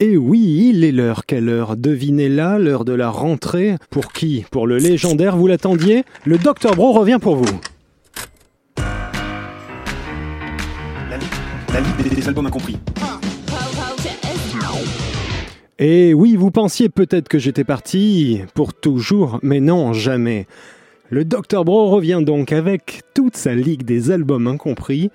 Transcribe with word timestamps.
Et 0.00 0.16
oui, 0.16 0.70
il 0.70 0.82
est 0.82 0.90
l'heure. 0.90 1.24
Quelle 1.24 1.48
heure? 1.48 1.76
Devinez-la, 1.76 2.58
l'heure 2.58 2.84
de 2.84 2.92
la 2.92 3.10
rentrée. 3.10 3.76
Pour 3.90 4.12
qui? 4.12 4.44
Pour 4.50 4.66
le 4.66 4.78
légendaire, 4.78 5.36
vous 5.36 5.46
l'attendiez? 5.46 6.02
Le 6.24 6.36
Dr 6.36 6.74
Bro 6.74 6.90
revient 6.90 7.18
pour 7.20 7.36
vous. 7.36 7.60
La 11.08 11.16
Ligue, 11.16 11.28
la 11.72 11.80
Ligue 11.80 12.10
des, 12.10 12.16
des 12.16 12.28
albums 12.28 12.46
incompris. 12.46 12.76
Et 15.78 16.12
oui, 16.12 16.34
vous 16.34 16.50
pensiez 16.50 16.88
peut-être 16.88 17.28
que 17.28 17.38
j'étais 17.38 17.62
parti 17.62 18.40
pour 18.54 18.74
toujours, 18.74 19.38
mais 19.44 19.60
non, 19.60 19.92
jamais. 19.92 20.48
Le 21.10 21.24
Dr 21.24 21.64
Bro 21.64 21.90
revient 21.90 22.22
donc 22.26 22.50
avec 22.50 23.02
toute 23.14 23.36
sa 23.36 23.54
ligue 23.54 23.84
des 23.84 24.10
albums 24.10 24.48
incompris 24.48 25.10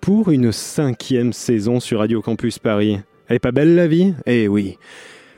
pour 0.00 0.30
une 0.30 0.52
cinquième 0.52 1.32
saison 1.32 1.80
sur 1.80 1.98
Radio 1.98 2.22
Campus 2.22 2.60
Paris. 2.60 3.00
Elle 3.30 3.36
est 3.36 3.38
pas 3.38 3.52
belle 3.52 3.76
la 3.76 3.86
vie? 3.86 4.12
Eh 4.26 4.48
oui. 4.48 4.76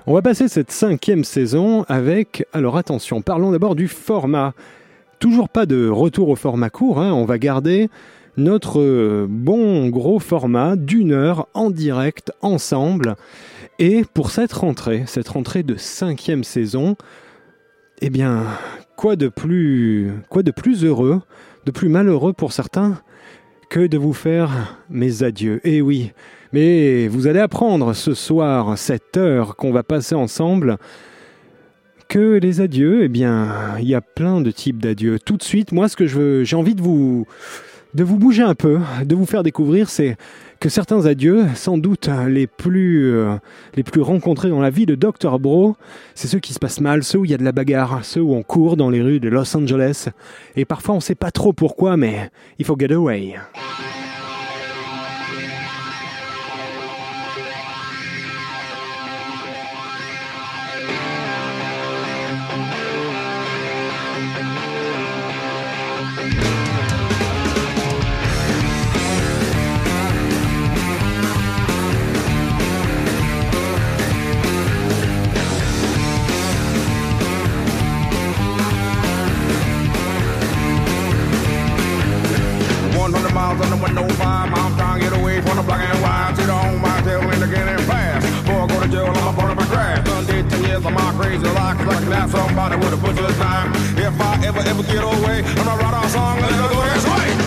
On 0.06 0.14
va 0.14 0.22
passer 0.22 0.48
cette 0.48 0.70
cinquième 0.70 1.24
saison 1.24 1.84
avec... 1.88 2.46
Alors 2.54 2.78
attention, 2.78 3.20
parlons 3.20 3.50
d'abord 3.50 3.74
du 3.74 3.86
format. 3.86 4.54
Toujours 5.18 5.50
pas 5.50 5.66
de 5.66 5.90
retour 5.90 6.30
au 6.30 6.36
format 6.36 6.70
court, 6.70 6.98
hein. 6.98 7.12
on 7.12 7.26
va 7.26 7.36
garder 7.36 7.90
notre 8.38 8.80
euh, 8.80 9.26
bon 9.28 9.90
gros 9.90 10.20
format 10.20 10.74
d'une 10.74 11.12
heure 11.12 11.48
en 11.52 11.68
direct 11.68 12.32
ensemble. 12.40 13.14
Et 13.78 14.04
pour 14.14 14.30
cette 14.30 14.54
rentrée, 14.54 15.04
cette 15.06 15.28
rentrée 15.28 15.62
de 15.62 15.76
cinquième 15.76 16.44
saison, 16.44 16.96
eh 18.00 18.08
bien, 18.08 18.44
quoi 18.96 19.16
de 19.16 19.28
plus, 19.28 20.12
quoi 20.30 20.42
de 20.42 20.50
plus 20.50 20.86
heureux, 20.86 21.20
de 21.66 21.70
plus 21.70 21.90
malheureux 21.90 22.32
pour 22.32 22.54
certains, 22.54 23.02
que 23.72 23.86
de 23.86 23.96
vous 23.96 24.12
faire 24.12 24.84
mes 24.90 25.22
adieux. 25.22 25.58
Eh 25.64 25.80
oui, 25.80 26.12
mais 26.52 27.08
vous 27.08 27.26
allez 27.26 27.40
apprendre 27.40 27.94
ce 27.94 28.12
soir, 28.12 28.76
cette 28.76 29.16
heure 29.16 29.56
qu'on 29.56 29.72
va 29.72 29.82
passer 29.82 30.14
ensemble, 30.14 30.76
que 32.06 32.38
les 32.38 32.60
adieux, 32.60 33.04
eh 33.04 33.08
bien, 33.08 33.78
il 33.78 33.88
y 33.88 33.94
a 33.94 34.02
plein 34.02 34.42
de 34.42 34.50
types 34.50 34.82
d'adieux. 34.82 35.18
Tout 35.18 35.38
de 35.38 35.42
suite, 35.42 35.72
moi, 35.72 35.88
ce 35.88 35.96
que 35.96 36.06
je 36.06 36.18
veux, 36.18 36.44
j'ai 36.44 36.54
envie 36.54 36.74
de 36.74 36.82
vous, 36.82 37.26
de 37.94 38.04
vous 38.04 38.18
bouger 38.18 38.42
un 38.42 38.54
peu, 38.54 38.78
de 39.06 39.14
vous 39.14 39.24
faire 39.24 39.42
découvrir, 39.42 39.88
c'est 39.88 40.18
que 40.62 40.68
certains 40.68 41.06
adieux, 41.06 41.46
sans 41.56 41.76
doute 41.76 42.08
les 42.28 42.46
plus, 42.46 43.12
euh, 43.16 43.34
les 43.74 43.82
plus 43.82 44.00
rencontrés 44.00 44.48
dans 44.48 44.60
la 44.60 44.70
vie 44.70 44.86
de 44.86 44.94
Dr. 44.94 45.40
Bro, 45.40 45.74
c'est 46.14 46.28
ceux 46.28 46.38
qui 46.38 46.52
se 46.52 46.60
passent 46.60 46.80
mal, 46.80 47.02
ceux 47.02 47.18
où 47.18 47.24
il 47.24 47.32
y 47.32 47.34
a 47.34 47.36
de 47.36 47.42
la 47.42 47.50
bagarre, 47.50 48.04
ceux 48.04 48.20
où 48.20 48.32
on 48.32 48.44
court 48.44 48.76
dans 48.76 48.88
les 48.88 49.02
rues 49.02 49.18
de 49.18 49.28
Los 49.28 49.56
Angeles. 49.56 50.10
Et 50.54 50.64
parfois 50.64 50.94
on 50.94 51.00
sait 51.00 51.16
pas 51.16 51.32
trop 51.32 51.52
pourquoi, 51.52 51.96
mais 51.96 52.30
il 52.60 52.64
faut 52.64 52.76
get 52.78 52.92
away. 52.92 53.34
One 83.32 83.56
hundred 83.56 83.64
miles 83.64 83.72
on 83.72 83.94
the 83.94 84.04
105. 84.04 84.52
I'm 84.52 84.76
trying 84.76 85.00
to 85.00 85.08
get 85.08 85.18
away 85.18 85.40
from 85.40 85.56
the 85.56 85.62
black 85.62 85.88
and 85.88 86.02
white. 86.02 86.34
Sit 86.36 86.50
on 86.50 86.80
my 86.82 87.00
tail 87.00 87.22
and 87.22 87.42
again 87.42 87.66
and 87.66 87.80
fast. 87.88 88.26
Before 88.44 88.60
I 88.60 88.66
go 88.66 88.80
to 88.80 88.88
jail, 88.88 89.08
I'm 89.08 89.34
burn 89.34 89.56
up 89.56 89.68
grass. 89.72 90.04
Done 90.04 90.26
did 90.26 90.50
10 90.50 90.64
years 90.64 90.84
of 90.84 90.92
my 90.92 91.12
crazy 91.16 91.48
life. 91.48 91.78
Cause 91.78 91.88
I 91.88 92.00
can 92.00 92.10
knife 92.10 92.30
somebody 92.30 92.76
with 92.76 92.92
a 92.92 92.96
butcher's 92.98 93.38
knife. 93.38 93.72
If 93.96 94.20
I 94.20 94.44
ever, 94.44 94.60
ever 94.60 94.82
get 94.82 95.02
away, 95.02 95.40
I'm 95.48 95.64
gonna 95.64 95.80
write 95.80 96.04
a 96.04 96.08
song 96.10 96.38
and 96.44 96.54
it'll 96.54 96.68
go 96.76 96.82
this 96.92 97.06
way. 97.08 97.41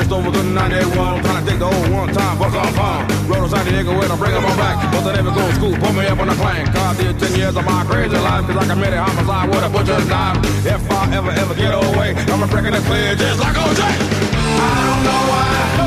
Switched 0.00 0.12
over 0.12 0.30
the 0.30 0.42
98 0.42 0.96
wall, 0.96 1.20
trying 1.20 1.44
to 1.44 1.50
take 1.50 1.58
the 1.58 1.64
old 1.64 1.90
one 1.90 2.12
time 2.12 2.38
bus 2.38 2.54
off 2.54 2.74
home. 2.74 3.04
Rode 3.28 3.44
to 3.44 3.56
San 3.56 3.66
Diego 3.66 3.96
with 3.98 4.10
a 4.10 4.16
bring 4.16 4.32
up 4.32 4.42
my 4.42 4.56
back. 4.56 4.92
But 4.92 5.06
I 5.06 5.16
never 5.16 5.30
go 5.30 5.46
to 5.46 5.54
school, 5.54 5.74
put 5.76 5.94
me 5.94 6.06
up 6.06 6.18
on 6.18 6.28
the 6.28 6.34
plane. 6.34 6.66
Car 6.72 6.94
did 6.94 7.18
10 7.18 7.34
years 7.36 7.56
of 7.56 7.64
my 7.64 7.84
crazy 7.84 8.16
life, 8.16 8.46
cause 8.46 8.56
I 8.56 8.66
committed 8.66 8.98
homicide 8.98 9.48
with 9.50 9.64
a 9.64 9.68
butcher's 9.68 10.08
knife. 10.08 10.38
If 10.64 10.90
I 10.90 11.16
ever, 11.16 11.30
ever 11.30 11.54
get 11.54 11.74
away, 11.74 12.14
I'm 12.16 12.42
a 12.42 12.46
breaking 12.46 12.72
the 12.72 12.80
clear 12.80 13.14
just 13.14 13.40
like 13.40 13.56
OJ. 13.56 13.80
I 13.80 14.76
don't 14.88 15.04
know 15.04 15.20
why. 15.30 15.79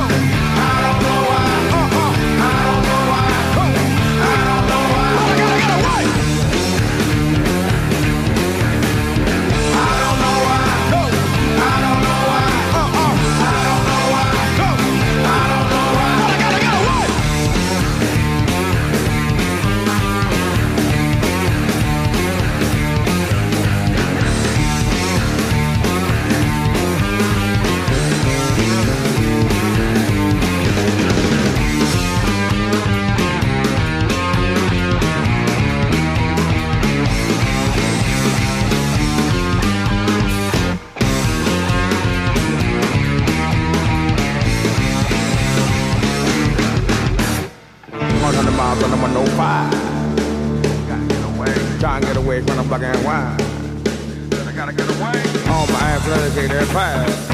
From 52.93 53.03
the 53.03 53.09
black 53.09 53.39
and 53.39 54.37
white. 54.37 54.47
I 54.47 54.55
gotta 54.55 54.73
get 54.73 54.89
away. 54.89 55.51
All 55.51 55.67
my 55.67 55.79
athletics 55.79 56.37
ain't 56.37 56.51
that 56.51 56.67
fast. 56.67 57.29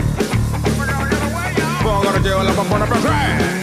Before 1.78 1.94
I 1.94 2.04
go 2.04 2.18
to 2.18 2.24
jail, 2.24 2.38
I'm 2.40 2.56
gonna 2.56 2.70
burn 2.70 2.82
up 2.82 2.90
a 2.90 3.02
crash. 3.02 3.59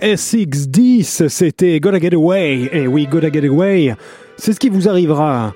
SX10, 0.00 1.28
c'était 1.28 1.80
Gotta 1.80 1.98
Get 1.98 2.14
Away. 2.14 2.68
Et 2.72 2.86
oui, 2.86 3.06
Gotta 3.06 3.30
Get 3.30 3.46
Away, 3.46 3.94
c'est 4.36 4.52
ce 4.52 4.60
qui 4.60 4.68
vous 4.68 4.88
arrivera 4.88 5.54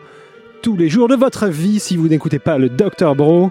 tous 0.62 0.76
les 0.76 0.88
jours 0.88 1.08
de 1.08 1.16
votre 1.16 1.46
vie 1.48 1.80
si 1.80 1.96
vous 1.96 2.08
n'écoutez 2.08 2.38
pas 2.38 2.58
le 2.58 2.68
Dr 2.68 3.14
Bro. 3.14 3.50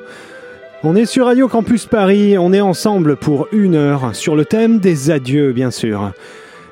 On 0.84 0.96
est 0.96 1.06
sur 1.06 1.26
Radio 1.26 1.48
Campus 1.48 1.86
Paris, 1.86 2.38
on 2.38 2.54
est 2.54 2.62
ensemble 2.62 3.16
pour 3.16 3.48
une 3.52 3.76
heure 3.76 4.16
sur 4.16 4.36
le 4.36 4.46
thème 4.46 4.80
des 4.80 5.12
adieux, 5.12 5.52
bien 5.52 5.72
sûr. 5.72 6.12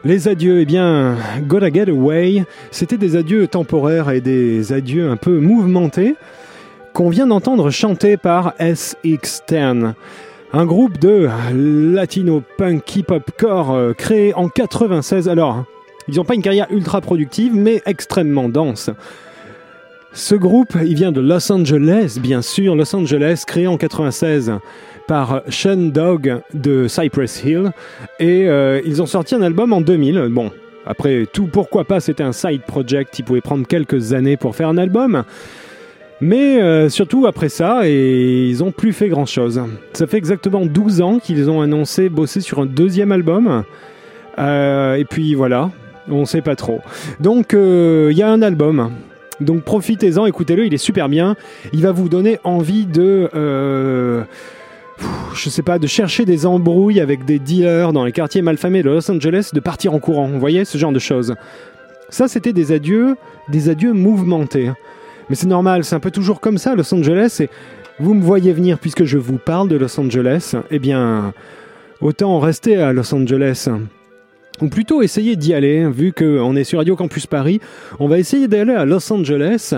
Les 0.04 0.27
adieux, 0.27 0.62
eh 0.62 0.65
bien, 0.65 1.18
Gotta 1.48 1.69
Get 1.69 1.89
Away, 1.89 2.45
c'était 2.72 2.98
des 2.98 3.15
adieux 3.15 3.48
temporaires 3.48 4.10
et 4.10 4.22
des 4.22 4.74
adieux 4.74 5.10
un 5.10 5.18
peu 5.18 5.39
mouvementés 5.39 6.15
qu'on 6.94 7.10
vient 7.10 7.27
d'entendre 7.27 7.69
chanter 7.69 8.18
par 8.18 8.56
SX10. 8.60 9.94
Un 10.51 10.66
groupe 10.66 10.98
de 10.98 11.30
latino 11.94 12.42
punk 12.57 12.96
hip-hop 12.96 13.30
core 13.38 13.72
euh, 13.72 13.94
créé 13.94 14.34
en 14.34 14.50
96. 14.50 15.30
Alors, 15.30 15.63
Ils 16.07 16.16
n'ont 16.16 16.25
pas 16.25 16.34
une 16.34 16.42
carrière 16.42 16.66
ultra 16.72 17.01
productive, 17.01 17.54
mais 17.54 17.84
extrêmement 17.86 18.50
dense. 18.50 18.90
Ce 20.12 20.34
groupe, 20.34 20.75
il 20.84 20.96
vient 20.96 21.12
de 21.12 21.22
Los 21.22 21.51
Angeles, 21.51 22.18
bien 22.19 22.42
sûr, 22.42 22.75
Los 22.75 22.96
Angeles, 22.96 23.44
créé 23.46 23.68
en 23.68 23.78
96 23.78 24.54
par 25.07 25.44
Sean 25.50 25.92
Dog 25.92 26.42
de 26.56 26.88
Cypress 26.88 27.44
Hill, 27.44 27.72
et 28.19 28.50
euh, 28.50 28.81
ils 28.86 29.04
ont 29.04 29.06
sorti 29.06 29.36
un 29.36 29.44
album 29.44 29.72
en 29.72 29.81
2000. 29.81 30.30
Bon, 30.31 30.51
après 30.88 31.28
tout, 31.31 31.46
pourquoi 31.46 31.86
pas, 31.86 32.00
c'était 32.00 32.24
un 32.24 32.31
side 32.31 32.63
project, 32.63 33.19
il 33.19 33.24
pouvait 33.24 33.42
prendre 33.42 33.68
quelques 33.68 34.13
années 34.13 34.36
pour 34.36 34.56
faire 34.56 34.69
un 34.69 34.78
album. 34.78 35.24
Mais 36.21 36.62
euh, 36.62 36.89
surtout 36.89 37.27
après 37.27 37.50
ça, 37.50 37.88
et 37.88 38.48
ils 38.48 38.63
ont 38.63 38.71
plus 38.71 38.94
fait 38.94 39.07
grand 39.07 39.25
chose. 39.25 39.62
Ça 39.94 40.06
fait 40.06 40.18
exactement 40.18 40.66
12 40.66 41.01
ans 41.01 41.19
qu'ils 41.19 41.50
ont 41.50 41.62
annoncé 41.62 42.10
bosser 42.10 42.42
sur 42.42 42.60
un 42.60 42.66
deuxième 42.66 43.12
album. 43.12 43.63
Euh, 44.38 44.95
et 44.95 45.06
puis 45.06 45.33
voilà, 45.36 45.71
on 46.10 46.25
sait 46.25 46.42
pas 46.42 46.56
trop. 46.56 46.81
Donc 47.19 47.54
il 47.54 48.18
y 48.18 48.21
a 48.21 48.30
un 48.30 48.42
album 48.42 48.92
donc 49.39 49.63
profitez-en, 49.63 50.25
écoutez-le, 50.25 50.66
il 50.66 50.74
est 50.74 50.77
super 50.77 51.10
bien. 51.10 51.36
Il 51.74 51.81
va 51.81 51.92
vous 51.92 52.10
donner 52.10 52.39
envie 52.44 52.86
de... 52.86 53.30
Euh, 53.33 54.24
je 55.33 55.50
sais 55.50 55.62
pas, 55.62 55.80
de 55.80 55.88
chercher 55.88 56.25
des 56.25 56.45
embrouilles 56.45 57.00
avec 57.00 57.24
des 57.24 57.39
dealers 57.39 57.94
dans 57.94 58.04
les 58.04 58.12
quartiers 58.12 58.42
malfamés 58.42 58.83
de 58.83 58.89
Los 58.89 59.10
Angeles, 59.10 59.51
de 59.54 59.60
partir 59.62 59.94
en 59.94 60.00
courant. 60.00 60.27
Vous 60.27 60.39
voyez, 60.39 60.65
ce 60.65 60.77
genre 60.77 60.92
de 60.92 61.00
choses. 61.00 61.36
Ça, 62.10 62.27
c'était 62.27 62.51
des 62.51 62.74
adieux, 62.74 63.15
des 63.48 63.69
adieux 63.69 63.94
mouvementés. 63.94 64.72
Mais 65.29 65.35
c'est 65.35 65.47
normal, 65.47 65.83
c'est 65.83 65.95
un 65.95 65.99
peu 65.99 66.11
toujours 66.11 66.39
comme 66.39 66.57
ça, 66.57 66.75
Los 66.75 66.93
Angeles. 66.93 67.37
Et 67.41 67.49
vous 67.99 68.13
me 68.13 68.23
voyez 68.23 68.53
venir 68.53 68.79
puisque 68.79 69.03
je 69.03 69.17
vous 69.17 69.37
parle 69.37 69.69
de 69.69 69.75
Los 69.75 69.99
Angeles. 69.99 70.55
Eh 70.71 70.79
bien, 70.79 71.33
autant 72.01 72.39
rester 72.39 72.77
à 72.77 72.93
Los 72.93 73.13
Angeles 73.13 73.69
ou 74.61 74.67
plutôt 74.67 75.01
essayer 75.01 75.35
d'y 75.35 75.53
aller, 75.53 75.87
vu 75.89 76.11
qu'on 76.11 76.55
est 76.55 76.63
sur 76.63 76.79
Radio 76.79 76.95
Campus 76.95 77.27
Paris, 77.27 77.61
on 77.99 78.07
va 78.07 78.19
essayer 78.19 78.47
d'aller 78.47 78.73
à 78.73 78.85
Los 78.85 79.11
Angeles 79.11 79.73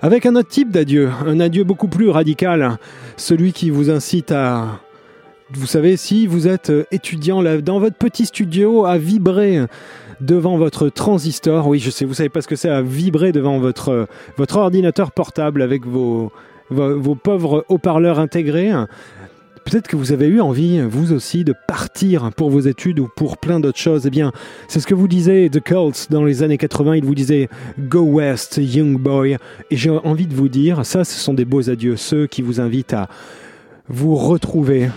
avec 0.00 0.26
un 0.26 0.36
autre 0.36 0.48
type 0.48 0.70
d'adieu, 0.70 1.10
un 1.26 1.38
adieu 1.38 1.64
beaucoup 1.64 1.88
plus 1.88 2.08
radical, 2.08 2.78
celui 3.16 3.52
qui 3.52 3.70
vous 3.70 3.90
incite 3.90 4.32
à... 4.32 4.80
Vous 5.54 5.66
savez, 5.66 5.98
si 5.98 6.26
vous 6.26 6.48
êtes 6.48 6.72
étudiant 6.92 7.42
là, 7.42 7.58
dans 7.60 7.78
votre 7.78 7.96
petit 7.96 8.24
studio 8.24 8.86
à 8.86 8.96
vibrer 8.96 9.60
devant 10.22 10.56
votre 10.56 10.88
transistor, 10.88 11.66
oui 11.68 11.78
je 11.78 11.90
sais, 11.90 12.04
vous 12.04 12.14
savez 12.14 12.28
pas 12.28 12.40
ce 12.40 12.48
que 12.48 12.56
c'est 12.56 12.70
à 12.70 12.82
vibrer 12.82 13.32
devant 13.32 13.58
votre, 13.58 14.08
votre 14.36 14.56
ordinateur 14.56 15.12
portable 15.12 15.62
avec 15.62 15.86
vos, 15.86 16.32
vos, 16.70 17.14
pauvres 17.14 17.64
haut-parleurs 17.68 18.18
intégrés, 18.18 18.72
Peut-être 19.64 19.86
que 19.86 19.96
vous 19.96 20.12
avez 20.12 20.26
eu 20.26 20.40
envie, 20.40 20.80
vous 20.80 21.12
aussi, 21.12 21.44
de 21.44 21.54
partir 21.68 22.32
pour 22.32 22.50
vos 22.50 22.60
études 22.60 22.98
ou 22.98 23.08
pour 23.14 23.38
plein 23.38 23.60
d'autres 23.60 23.78
choses. 23.78 24.06
Eh 24.06 24.10
bien, 24.10 24.32
c'est 24.66 24.80
ce 24.80 24.86
que 24.86 24.94
vous 24.94 25.06
disait 25.06 25.48
The 25.50 25.60
Cults 25.60 26.10
dans 26.10 26.24
les 26.24 26.42
années 26.42 26.58
80. 26.58 26.96
Il 26.96 27.04
vous 27.04 27.14
disait 27.14 27.48
Go 27.78 28.00
West, 28.00 28.58
Young 28.60 28.98
Boy. 28.98 29.36
Et 29.70 29.76
j'ai 29.76 29.90
envie 29.90 30.26
de 30.26 30.34
vous 30.34 30.48
dire, 30.48 30.84
ça, 30.84 31.04
ce 31.04 31.18
sont 31.18 31.34
des 31.34 31.44
beaux 31.44 31.70
adieux, 31.70 31.96
ceux 31.96 32.26
qui 32.26 32.42
vous 32.42 32.60
invitent 32.60 32.92
à 32.92 33.08
vous 33.88 34.16
retrouver 34.16 34.88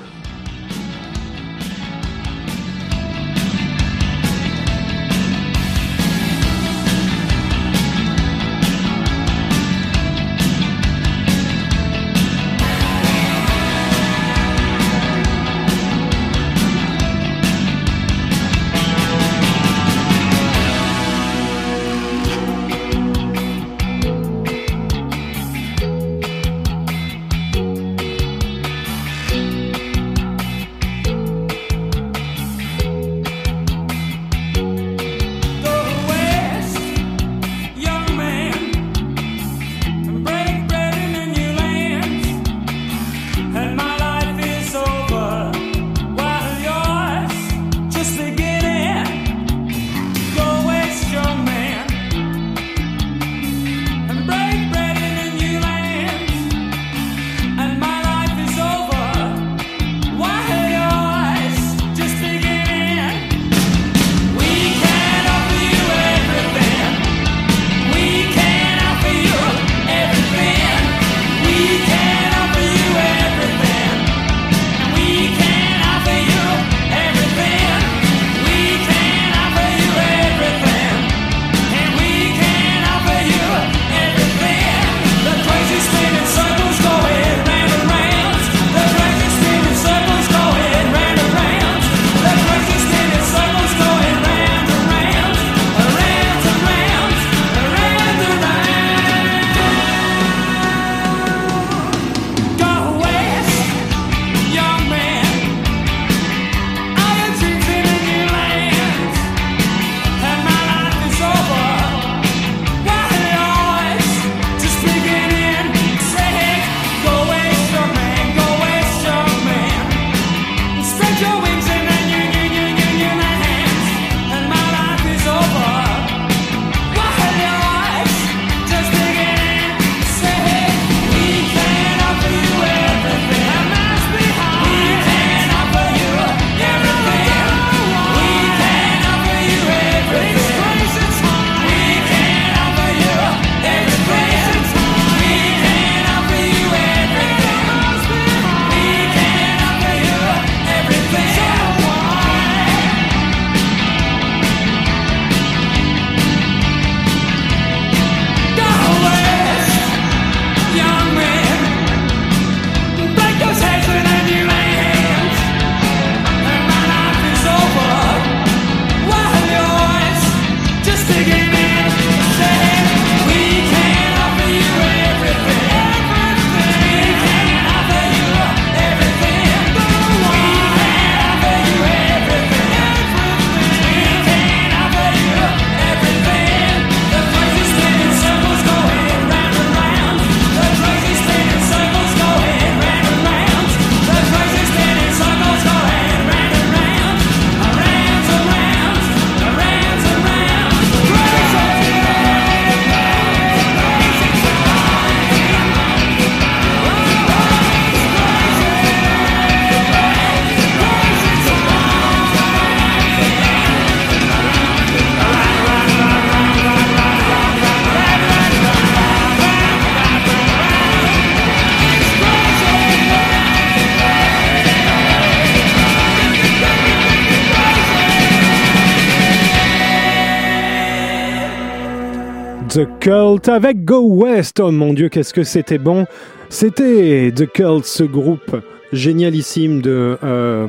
Cult 233.06 233.50
avec 233.50 233.86
Go 233.86 234.02
West. 234.02 234.60
Oh 234.60 234.72
mon 234.72 234.92
dieu, 234.92 235.10
qu'est-ce 235.10 235.32
que 235.32 235.44
c'était 235.44 235.78
bon. 235.78 236.08
C'était 236.50 237.32
The 237.36 237.46
Cult, 237.46 237.86
ce 237.86 238.04
groupe 238.04 238.60
génialissime 238.92 239.80
de... 239.80 240.18
Euh, 240.24 240.66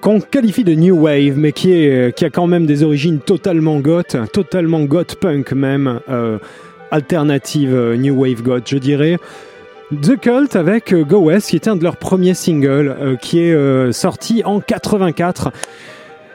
qu'on 0.00 0.20
qualifie 0.20 0.62
de 0.62 0.74
New 0.74 0.96
Wave, 0.96 1.36
mais 1.36 1.50
qui, 1.50 1.74
a 1.74 2.30
quand 2.30 2.46
même 2.46 2.66
des 2.66 2.84
origines 2.84 3.18
totalement 3.18 3.80
goth, 3.80 4.16
totalement 4.32 4.82
goth 4.82 5.16
punk 5.16 5.50
même, 5.50 5.98
euh, 6.08 6.38
alternative 6.92 7.74
euh, 7.74 7.96
New 7.96 8.14
Wave 8.14 8.42
goth, 8.42 8.70
je 8.70 8.78
dirais. 8.78 9.16
The 9.90 10.20
Cult 10.20 10.54
avec 10.54 10.94
Go 10.94 11.18
West, 11.18 11.50
qui 11.50 11.56
était 11.56 11.70
un 11.70 11.74
de 11.74 11.82
leurs 11.82 11.96
premiers 11.96 12.34
singles, 12.34 13.18
qui 13.20 13.40
est 13.40 13.90
sorti 13.92 14.44
en 14.44 14.60
84. 14.60 15.50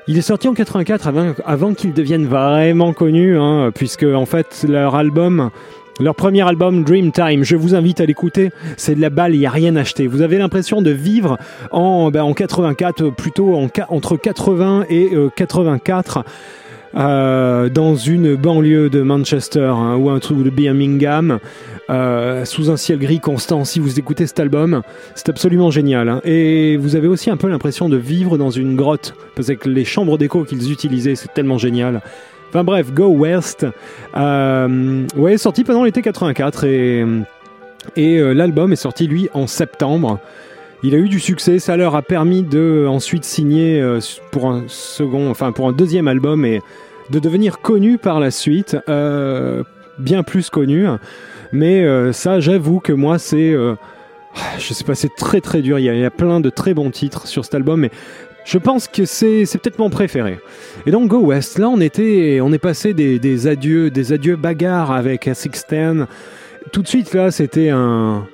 Il 0.07 0.19
est 0.19 0.21
sorti 0.21 0.47
en 0.47 0.53
84 0.53 1.07
avant, 1.07 1.33
avant 1.45 1.73
qu'ils 1.73 1.91
deviennent 1.91 2.27
vraiment 2.27 2.93
connus, 2.93 3.39
hein, 3.39 3.71
puisque 3.73 4.03
en 4.03 4.27
fait 4.27 4.63
leur 4.69 4.93
album, 4.93 5.49
leur 5.99 6.13
premier 6.13 6.47
album 6.47 6.83
Dreamtime, 6.83 7.43
je 7.43 7.55
vous 7.55 7.73
invite 7.73 8.01
à 8.01 8.05
l'écouter, 8.05 8.51
c'est 8.77 8.93
de 8.93 9.01
la 9.01 9.09
balle, 9.09 9.33
il 9.33 9.39
n'y 9.39 9.47
a 9.47 9.49
rien 9.49 9.75
acheté. 9.75 10.05
Vous 10.05 10.21
avez 10.21 10.37
l'impression 10.37 10.83
de 10.83 10.91
vivre 10.91 11.39
en, 11.71 12.11
ben, 12.11 12.21
en 12.21 12.33
84, 12.33 13.09
plutôt 13.09 13.55
en, 13.55 13.67
entre 13.89 14.15
80 14.15 14.85
et 14.91 15.09
84. 15.35 16.23
Euh, 16.97 17.67
dans 17.67 17.95
une 17.95 18.35
banlieue 18.35 18.89
de 18.89 19.01
Manchester 19.01 19.73
hein, 19.75 19.97
ou 19.97 20.09
un 20.09 20.19
truc 20.19 20.41
de 20.43 20.49
Birmingham, 20.49 21.39
euh, 21.89 22.45
sous 22.45 22.71
un 22.71 22.77
ciel 22.77 22.99
gris 22.99 23.19
constant. 23.19 23.65
Si 23.65 23.79
vous 23.79 23.99
écoutez 23.99 24.25
cet 24.27 24.39
album, 24.39 24.81
c'est 25.13 25.27
absolument 25.27 25.71
génial. 25.71 26.07
Hein. 26.07 26.21
Et 26.23 26.77
vous 26.77 26.95
avez 26.95 27.07
aussi 27.07 27.29
un 27.29 27.37
peu 27.37 27.49
l'impression 27.49 27.89
de 27.89 27.97
vivre 27.97 28.37
dans 28.37 28.49
une 28.49 28.77
grotte, 28.77 29.13
parce 29.35 29.53
que 29.53 29.69
les 29.69 29.83
chambres 29.83 30.17
d'écho 30.17 30.45
qu'ils 30.45 30.71
utilisaient, 30.71 31.15
c'est 31.15 31.33
tellement 31.33 31.57
génial. 31.57 32.01
Enfin 32.49 32.63
bref, 32.63 32.93
Go 32.93 33.07
West, 33.07 33.65
euh, 34.15 35.05
ouais, 35.17 35.37
sorti 35.37 35.65
pendant 35.65 35.83
l'été 35.83 36.01
84 36.01 36.63
et, 36.63 37.05
et 37.97 38.17
euh, 38.17 38.33
l'album 38.33 38.71
est 38.71 38.77
sorti 38.77 39.07
lui 39.07 39.27
en 39.33 39.47
septembre. 39.47 40.19
Il 40.81 40.95
a 40.95 40.97
eu 40.97 41.09
du 41.09 41.19
succès, 41.19 41.59
ça 41.59 41.75
leur 41.75 41.95
a 41.95 42.01
permis 42.01 42.43
de 42.43 42.85
ensuite 42.87 43.25
signer 43.25 43.83
pour 44.31 44.47
un 44.47 44.63
second, 44.67 45.29
enfin 45.29 45.51
pour 45.51 45.67
un 45.67 45.71
deuxième 45.71 46.07
album 46.07 46.45
et 46.45 46.61
de 47.09 47.19
devenir 47.19 47.59
connu 47.59 47.97
par 47.97 48.19
la 48.19 48.31
suite, 48.31 48.77
euh, 48.89 49.63
bien 49.97 50.23
plus 50.23 50.49
connu. 50.49 50.87
Mais 51.51 51.83
euh, 51.83 52.11
ça, 52.13 52.39
j'avoue 52.39 52.79
que 52.79 52.93
moi, 52.93 53.19
c'est, 53.19 53.51
euh, 53.51 53.75
je 54.57 54.73
sais 54.73 54.83
pas, 54.83 54.95
c'est 54.95 55.15
très 55.15 55.41
très 55.41 55.61
dur. 55.61 55.79
Il 55.79 55.85
y, 55.85 56.05
a, 56.05 56.11
plein 56.11 56.39
de 56.39 56.49
très 56.49 56.73
bons 56.73 56.91
titres 56.91 57.27
sur 57.27 57.45
cet 57.45 57.55
album, 57.55 57.81
mais 57.81 57.91
je 58.45 58.57
pense 58.57 58.87
que 58.87 59.05
c'est, 59.05 59.45
c'est 59.45 59.57
peut-être 59.57 59.79
mon 59.79 59.89
préféré. 59.89 60.39
Et 60.85 60.91
donc 60.91 61.09
Go 61.09 61.19
West, 61.19 61.57
là, 61.59 61.69
on 61.69 61.79
était, 61.79 62.39
on 62.41 62.51
est 62.53 62.59
passé 62.59 62.93
des, 62.93 63.19
des 63.19 63.47
adieux, 63.47 63.89
des 63.89 64.13
adieux 64.13 64.35
bagarres 64.35 64.91
avec 64.91 65.27
A610. 65.27 66.05
Tout 66.71 66.81
de 66.81 66.87
suite, 66.87 67.13
là, 67.13 67.31
c'était 67.31 67.69
un, 67.69 68.25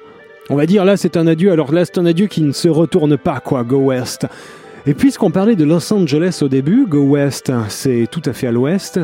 on 0.49 0.55
va 0.55 0.65
dire 0.65 0.83
là, 0.85 0.97
c'est 0.97 1.17
un 1.17 1.27
adieu. 1.27 1.51
Alors 1.51 1.71
là, 1.71 1.85
c'est 1.85 1.97
un 1.97 2.05
adieu 2.05 2.27
qui 2.27 2.41
ne 2.41 2.51
se 2.51 2.67
retourne 2.67 3.17
pas, 3.17 3.39
quoi. 3.39 3.63
Go 3.63 3.77
West. 3.77 4.27
Et 4.87 4.95
puisqu'on 4.95 5.29
parlait 5.29 5.55
de 5.55 5.63
Los 5.63 5.93
Angeles 5.93 6.39
au 6.41 6.47
début, 6.47 6.87
Go 6.87 7.03
West, 7.03 7.51
c'est 7.69 8.07
tout 8.09 8.21
à 8.25 8.33
fait 8.33 8.47
à 8.47 8.51
l'ouest. 8.51 8.99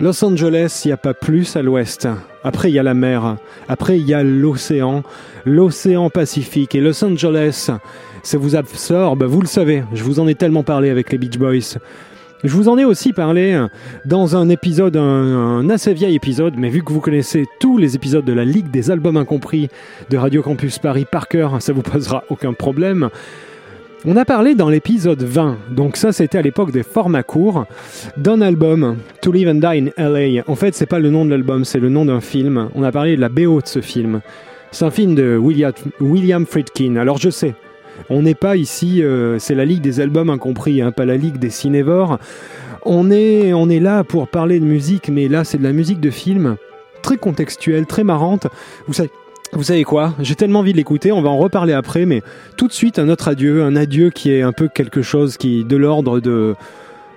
Los 0.00 0.22
Angeles, 0.22 0.82
il 0.84 0.88
n'y 0.88 0.92
a 0.92 0.98
pas 0.98 1.14
plus 1.14 1.56
à 1.56 1.62
l'ouest. 1.62 2.06
Après, 2.44 2.70
il 2.70 2.74
y 2.74 2.78
a 2.78 2.82
la 2.82 2.92
mer. 2.92 3.36
Après, 3.68 3.98
il 3.98 4.06
y 4.06 4.12
a 4.12 4.22
l'océan, 4.22 5.02
l'océan 5.46 6.10
Pacifique. 6.10 6.74
Et 6.74 6.82
Los 6.82 7.02
Angeles, 7.02 7.70
ça 8.22 8.38
vous 8.38 8.54
absorbe, 8.54 9.24
vous 9.24 9.40
le 9.40 9.46
savez. 9.46 9.82
Je 9.94 10.04
vous 10.04 10.20
en 10.20 10.28
ai 10.28 10.34
tellement 10.34 10.62
parlé 10.62 10.90
avec 10.90 11.10
les 11.10 11.16
Beach 11.16 11.38
Boys. 11.38 11.78
Je 12.44 12.52
vous 12.52 12.68
en 12.68 12.76
ai 12.76 12.84
aussi 12.84 13.14
parlé 13.14 13.60
dans 14.04 14.36
un 14.36 14.50
épisode, 14.50 14.96
un, 14.96 15.68
assez 15.70 15.94
vieil 15.94 16.14
épisode, 16.14 16.54
mais 16.56 16.68
vu 16.68 16.84
que 16.84 16.92
vous 16.92 17.00
connaissez 17.00 17.46
tous 17.58 17.78
les 17.78 17.96
épisodes 17.96 18.24
de 18.24 18.32
la 18.32 18.44
Ligue 18.44 18.70
des 18.70 18.90
Albums 18.90 19.16
Incompris 19.16 19.68
de 20.10 20.18
Radio 20.18 20.42
Campus 20.42 20.78
Paris 20.78 21.06
par 21.10 21.28
cœur, 21.28 21.60
ça 21.60 21.72
vous 21.72 21.82
posera 21.82 22.24
aucun 22.28 22.52
problème. 22.52 23.08
On 24.04 24.16
a 24.16 24.24
parlé 24.24 24.54
dans 24.54 24.68
l'épisode 24.68 25.24
20, 25.24 25.58
donc 25.72 25.96
ça 25.96 26.12
c'était 26.12 26.38
à 26.38 26.42
l'époque 26.42 26.70
des 26.70 26.84
formats 26.84 27.24
courts, 27.24 27.66
d'un 28.16 28.40
album, 28.40 28.96
To 29.22 29.32
Live 29.32 29.48
and 29.48 29.54
Die 29.56 29.90
in 29.98 30.08
LA. 30.08 30.44
En 30.46 30.54
fait, 30.54 30.76
c'est 30.76 30.86
pas 30.86 31.00
le 31.00 31.10
nom 31.10 31.24
de 31.24 31.30
l'album, 31.30 31.64
c'est 31.64 31.80
le 31.80 31.88
nom 31.88 32.04
d'un 32.04 32.20
film. 32.20 32.68
On 32.76 32.84
a 32.84 32.92
parlé 32.92 33.16
de 33.16 33.20
la 33.20 33.28
BO 33.28 33.60
de 33.60 33.66
ce 33.66 33.80
film. 33.80 34.20
C'est 34.70 34.84
un 34.84 34.92
film 34.92 35.16
de 35.16 35.36
William, 35.36 36.46
Friedkin. 36.46 36.94
Alors 36.94 37.18
je 37.18 37.28
sais, 37.28 37.56
on 38.08 38.22
n'est 38.22 38.36
pas 38.36 38.54
ici, 38.54 39.02
euh, 39.02 39.40
c'est 39.40 39.56
la 39.56 39.64
ligue 39.64 39.80
des 39.80 39.98
albums 39.98 40.30
incompris, 40.30 40.80
hein, 40.80 40.92
pas 40.92 41.04
la 41.04 41.16
ligue 41.16 41.38
des 41.38 41.50
cinévores. 41.50 42.18
On 42.84 43.10
est, 43.10 43.52
on 43.52 43.68
est 43.68 43.80
là 43.80 44.04
pour 44.04 44.28
parler 44.28 44.60
de 44.60 44.64
musique, 44.64 45.08
mais 45.08 45.26
là 45.26 45.42
c'est 45.42 45.58
de 45.58 45.64
la 45.64 45.72
musique 45.72 45.98
de 45.98 46.10
film, 46.10 46.56
très 47.02 47.16
contextuelle, 47.16 47.84
très 47.84 48.04
marrante. 48.04 48.46
Vous 48.86 48.92
savez, 48.92 49.10
vous 49.52 49.62
savez 49.62 49.84
quoi? 49.84 50.14
J'ai 50.20 50.34
tellement 50.34 50.60
envie 50.60 50.72
de 50.72 50.76
l'écouter, 50.76 51.10
on 51.12 51.22
va 51.22 51.30
en 51.30 51.38
reparler 51.38 51.72
après, 51.72 52.04
mais 52.06 52.22
tout 52.56 52.68
de 52.68 52.72
suite 52.72 52.98
un 52.98 53.08
autre 53.08 53.28
adieu, 53.28 53.62
un 53.62 53.76
adieu 53.76 54.10
qui 54.10 54.30
est 54.30 54.42
un 54.42 54.52
peu 54.52 54.68
quelque 54.68 55.02
chose 55.02 55.36
qui 55.36 55.64
de 55.64 55.76
l'ordre 55.76 56.20
de 56.20 56.54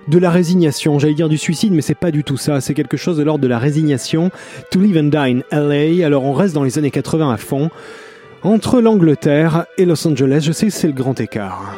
de 0.08 0.18
la 0.18 0.30
résignation, 0.30 0.98
j'allais 0.98 1.14
dire 1.14 1.28
du 1.28 1.38
suicide, 1.38 1.72
mais 1.72 1.82
c'est 1.82 1.94
pas 1.94 2.10
du 2.10 2.24
tout 2.24 2.36
ça, 2.36 2.60
c'est 2.60 2.74
quelque 2.74 2.96
chose 2.96 3.16
de 3.16 3.22
l'ordre 3.22 3.42
de 3.42 3.48
la 3.48 3.58
résignation. 3.58 4.30
To 4.72 4.80
live 4.80 4.96
and 4.96 5.10
die 5.10 5.16
in 5.16 5.42
LA, 5.52 6.04
alors 6.04 6.24
on 6.24 6.32
reste 6.32 6.54
dans 6.54 6.64
les 6.64 6.78
années 6.78 6.90
80 6.90 7.32
à 7.32 7.36
fond. 7.36 7.70
Entre 8.42 8.80
l'Angleterre 8.80 9.66
et 9.78 9.84
Los 9.84 10.06
Angeles, 10.06 10.42
je 10.44 10.52
sais 10.52 10.70
c'est 10.70 10.88
le 10.88 10.92
grand 10.92 11.20
écart. 11.20 11.76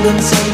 abundance 0.00 0.49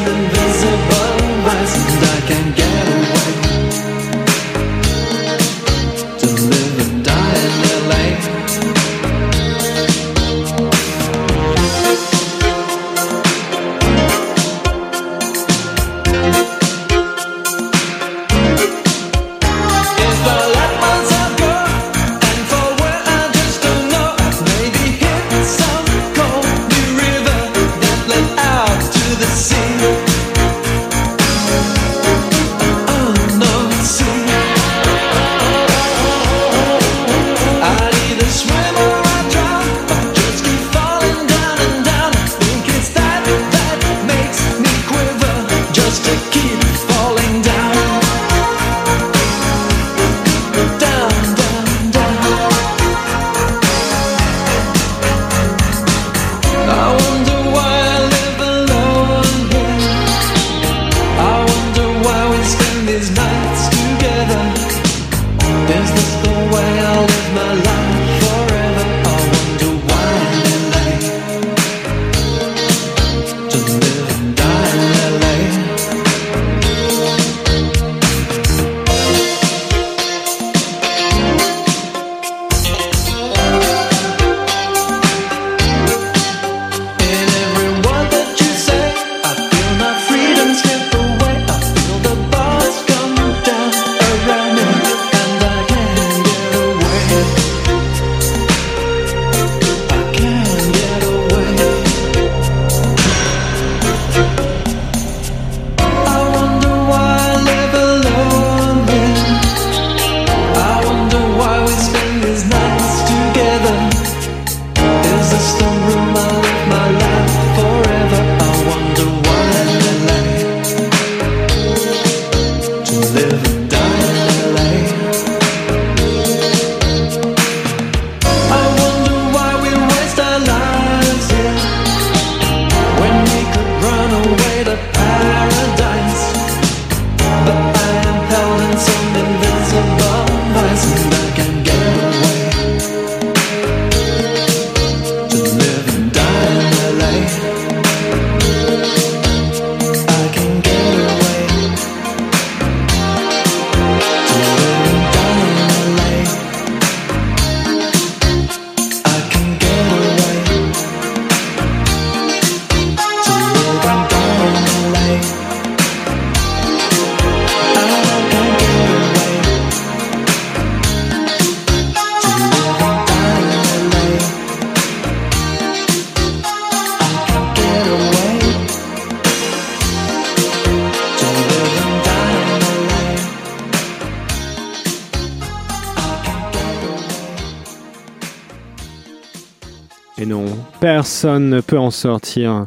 personne 191.16 191.48
ne 191.48 191.62
peut 191.62 191.78
en 191.78 191.90
sortir. 191.90 192.66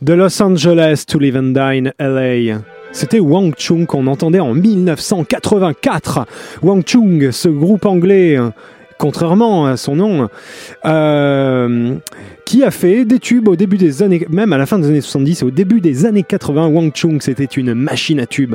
De 0.00 0.12
Los 0.12 0.40
Angeles 0.40 1.02
to 1.04 1.18
live 1.18 1.36
and 1.36 1.56
in 1.56 1.90
LA. 1.98 2.60
C'était 2.92 3.18
Wang 3.18 3.54
Chung 3.58 3.86
qu'on 3.86 4.06
entendait 4.06 4.38
en 4.38 4.54
1984. 4.54 6.26
Wang 6.62 6.84
Chung, 6.86 7.32
ce 7.32 7.48
groupe 7.48 7.84
anglais, 7.84 8.38
contrairement 8.98 9.66
à 9.66 9.76
son 9.76 9.96
nom, 9.96 10.28
euh, 10.84 11.96
qui 12.44 12.62
a 12.62 12.70
fait 12.70 13.04
des 13.04 13.18
tubes 13.18 13.48
au 13.48 13.56
début 13.56 13.78
des 13.78 14.04
années, 14.04 14.24
même 14.30 14.52
à 14.52 14.58
la 14.58 14.66
fin 14.66 14.78
des 14.78 14.86
années 14.86 15.00
70 15.00 15.42
et 15.42 15.44
au 15.44 15.50
début 15.50 15.80
des 15.80 16.06
années 16.06 16.22
80. 16.22 16.68
Wang 16.68 16.92
Chung, 16.94 17.20
c'était 17.20 17.46
une 17.46 17.74
machine 17.74 18.20
à 18.20 18.26
tubes. 18.26 18.54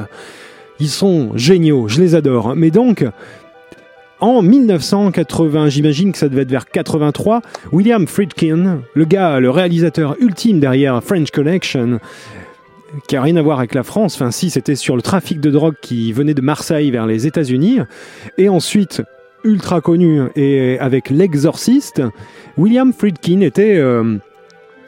Ils 0.80 0.88
sont 0.88 1.32
géniaux, 1.36 1.90
je 1.90 2.00
les 2.00 2.16
adore. 2.16 2.56
Mais 2.56 2.72
donc, 2.72 3.04
en 4.22 4.42
1980, 4.44 5.70
j'imagine 5.70 6.12
que 6.12 6.18
ça 6.18 6.30
devait 6.30 6.44
être 6.44 6.52
vers 6.52 6.68
83, 6.68 7.42
William 7.72 8.08
Friedkin, 8.08 8.82
le 8.94 9.06
gars, 9.06 9.40
le 9.40 9.50
réalisateur 9.50 10.16
ultime 10.20 10.60
derrière 10.60 11.04
French 11.04 11.32
Connection, 11.32 12.00
qui 13.08 13.16
a 13.16 13.22
rien 13.22 13.36
à 13.36 13.42
voir 13.42 13.58
avec 13.58 13.74
la 13.74 13.84
France, 13.84 14.16
enfin 14.16 14.32
si, 14.32 14.52
c'était 14.52 14.76
sur 14.76 14.96
le 14.96 15.02
trafic 15.02 15.40
de 15.40 15.50
drogue 15.50 15.76
qui 15.82 16.14
venait 16.14 16.36
de 16.36 16.42
Marseille 16.42 16.92
vers 16.92 17.08
les 17.08 17.26
États-Unis, 17.26 17.80
et 18.38 18.48
ensuite 18.48 19.02
ultra 19.44 19.82
connu 19.82 20.22
et 20.36 20.78
avec 20.80 21.10
l'exorciste, 21.10 22.04
William 22.58 22.94
Friedkin 22.94 23.42
était 23.42 23.76
euh, 23.78 24.18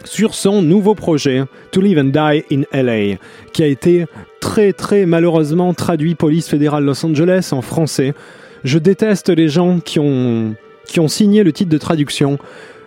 sur 0.03 0.35
son 0.35 0.61
nouveau 0.61 0.93
projet 0.93 1.43
To 1.71 1.81
Live 1.81 1.97
and 1.97 2.11
Die 2.11 2.43
in 2.51 2.63
LA, 2.71 3.17
qui 3.51 3.63
a 3.63 3.67
été 3.67 4.05
très 4.41 4.73
très 4.73 5.05
malheureusement 5.05 5.73
traduit 5.73 6.13
Police 6.15 6.49
fédérale 6.49 6.83
Los 6.83 7.03
Angeles 7.05 7.49
en 7.51 7.61
français. 7.61 8.13
Je 8.63 8.79
déteste 8.79 9.29
les 9.29 9.49
gens 9.49 9.79
qui 9.79 9.99
ont, 9.99 10.55
qui 10.85 10.99
ont 10.99 11.07
signé 11.07 11.43
le 11.43 11.51
titre 11.51 11.69
de 11.69 11.77
traduction. 11.77 12.37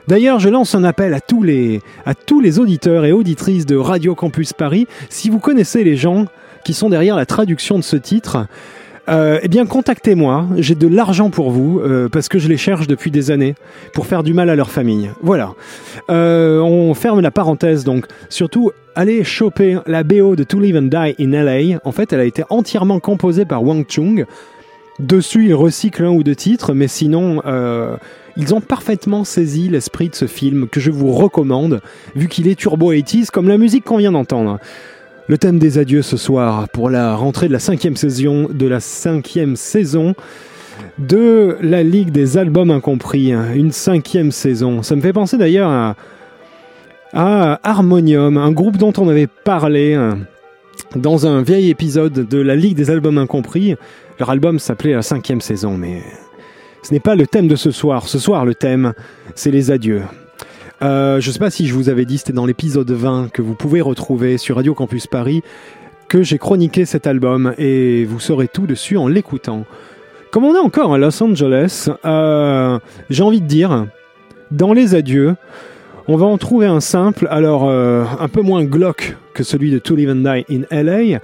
D'ailleurs, 0.09 0.39
je 0.39 0.49
lance 0.49 0.75
un 0.75 0.85
appel 0.85 1.15
à 1.15 1.21
tous, 1.21 1.43
les, 1.43 1.81
à 2.05 2.15
tous 2.15 2.41
les 2.41 2.59
auditeurs 2.59 3.05
et 3.05 3.13
auditrices 3.13 3.67
de 3.67 3.77
Radio 3.77 4.15
Campus 4.15 4.53
Paris. 4.53 4.87
Si 5.11 5.31
vous 5.31 5.41
connaissez 5.41 5.85
les 5.85 5.97
gens 5.97 6.27
qui 6.65 6.75
sont 6.75 6.89
derrière 6.89 7.17
la 7.17 7.27
traduction 7.27 7.77
de 7.77 7.83
ce 7.83 7.97
titre, 7.97 8.47
euh, 9.09 9.39
eh 9.43 9.49
bien, 9.49 9.67
contactez-moi. 9.67 10.47
J'ai 10.57 10.75
de 10.75 10.89
l'argent 10.89 11.31
pour 11.31 11.51
vous 11.51 11.81
euh, 11.81 12.09
parce 12.09 12.29
que 12.29 12.39
je 12.39 12.49
les 12.49 12.57
cherche 12.57 12.87
depuis 12.87 13.11
des 13.11 13.31
années 13.31 13.55
pour 13.93 14.07
faire 14.07 14.23
du 14.23 14.35
mal 14.35 14.51
à 14.51 14.57
leur 14.57 14.71
famille. 14.71 15.11
Voilà. 15.23 15.55
Euh, 16.11 16.61
on 16.61 16.95
ferme 16.95 17.21
la 17.21 17.31
parenthèse 17.31 17.85
donc. 17.85 18.07
Surtout, 18.29 18.73
allez 18.95 19.23
choper 19.25 19.79
la 19.87 20.03
BO 20.03 20.35
de 20.37 20.43
To 20.43 20.59
Live 20.59 20.77
and 20.77 20.83
Die 20.83 21.15
in 21.21 21.31
LA. 21.31 21.79
En 21.85 21.93
fait, 21.93 22.13
elle 22.13 22.21
a 22.21 22.25
été 22.25 22.43
entièrement 22.51 22.99
composée 22.99 23.45
par 23.45 23.63
Wang 23.63 23.85
Chung. 23.89 24.25
Dessus, 24.99 25.47
il 25.47 25.55
recycle 25.55 26.05
un 26.05 26.11
ou 26.11 26.23
deux 26.23 26.35
titres, 26.35 26.73
mais 26.73 26.89
sinon, 26.89 27.43
euh, 27.45 27.97
ils 28.37 28.55
ont 28.55 28.61
parfaitement 28.61 29.25
saisi 29.25 29.69
l'esprit 29.69 30.09
de 30.09 30.15
ce 30.15 30.27
film 30.27 30.69
que 30.69 30.81
je 30.81 30.91
vous 30.91 31.13
recommande, 31.13 31.81
vu 32.15 32.29
qu'il 32.29 32.49
est 32.49 32.55
turbo 32.55 32.93
80s 32.93 33.31
comme 33.31 33.49
la 33.49 33.59
musique 33.59 33.85
qu'on 33.85 33.99
vient 33.99 34.13
d'entendre. 34.13 34.59
Le 35.29 35.39
thème 35.39 35.59
des 35.59 35.79
adieux 35.79 36.03
ce 36.03 36.17
soir 36.17 36.69
pour 36.69 36.89
la 36.89 37.15
rentrée 37.15 37.49
de 37.49 37.53
la 37.53 37.59
cinquième 37.59 37.97
saison 37.97 38.49
de 38.49 38.67
la 38.67 38.81
cinquième 38.81 39.57
saison 39.57 40.15
de 40.99 41.57
la 41.61 41.83
Ligue 41.83 42.11
des 42.11 42.39
albums 42.39 42.71
incompris, 42.71 43.33
une 43.33 43.73
cinquième 43.73 44.31
saison. 44.31 44.83
Ça 44.83 44.95
me 44.97 45.01
fait 45.01 45.13
penser 45.13 45.37
d'ailleurs 45.37 45.71
à, 45.71 45.97
à 47.13 47.61
Harmonium, 47.63 48.37
un 48.37 48.53
groupe 48.53 48.77
dont 48.77 48.93
on 48.99 49.09
avait 49.09 49.27
parlé 49.27 49.95
euh, 49.95 50.15
dans 50.95 51.27
un 51.27 51.43
vieil 51.43 51.71
épisode 51.71 52.29
de 52.29 52.39
la 52.39 52.55
Ligue 52.55 52.77
des 52.77 52.91
albums 52.91 53.19
incompris. 53.19 53.75
Leur 54.19 54.31
album 54.31 54.59
s'appelait 54.59 54.95
la 54.95 55.03
cinquième 55.03 55.41
saison, 55.41 55.77
mais 55.77 56.03
ce 56.83 56.93
n'est 56.93 57.01
pas 57.01 57.15
le 57.15 57.27
thème 57.27 57.49
de 57.49 57.57
ce 57.57 57.71
soir. 57.71 58.09
Ce 58.09 58.19
soir, 58.19 58.45
le 58.45 58.55
thème, 58.55 58.95
c'est 59.35 59.51
les 59.51 59.71
adieux. 59.71 60.03
Euh, 60.83 61.21
je 61.21 61.29
ne 61.29 61.33
sais 61.33 61.39
pas 61.39 61.51
si 61.51 61.67
je 61.67 61.75
vous 61.75 61.89
avais 61.89 62.05
dit, 62.05 62.19
c'était 62.19 62.33
dans 62.33 62.47
l'épisode 62.47 62.91
20 62.91 63.31
que 63.33 63.43
vous 63.43 63.55
pouvez 63.55 63.81
retrouver 63.81 64.39
sur 64.39 64.57
Radio 64.57 64.75
Campus 64.75 65.07
Paris, 65.07 65.43
que 66.09 66.23
j'ai 66.23 66.39
chroniqué 66.39 66.85
cet 66.85 67.07
album 67.07 67.55
et 67.59 68.05
vous 68.05 68.21
saurez 68.21 68.49
tout 68.49 68.67
dessus 68.67 68.97
en 68.97 69.09
l'écoutant. 69.09 69.65
Comme 70.31 70.45
on 70.45 70.55
est 70.55 70.59
encore 70.59 70.95
à 70.95 70.99
Los 70.99 71.23
Angeles, 71.23 71.89
euh, 72.05 72.79
j'ai 73.11 73.23
envie 73.23 73.41
de 73.41 73.47
dire, 73.47 73.87
dans 74.51 74.73
les 74.73 74.95
adieux, 74.95 75.37
on 76.09 76.17
va 76.17 76.27
en 76.27 76.39
trouver 76.39 76.67
un 76.67 76.81
simple, 76.81 77.27
alors 77.31 77.69
euh, 77.69 78.05
un 78.21 78.29
peu 78.29 78.43
moins 78.43 78.65
glauque 78.65 79.17
que 79.35 79.43
celui 79.43 79.71
de 79.71 79.79
To 79.79 79.97
Live 79.97 80.11
and 80.11 80.17
Die 80.17 80.45
in 80.51 80.83
LA, 80.83 81.21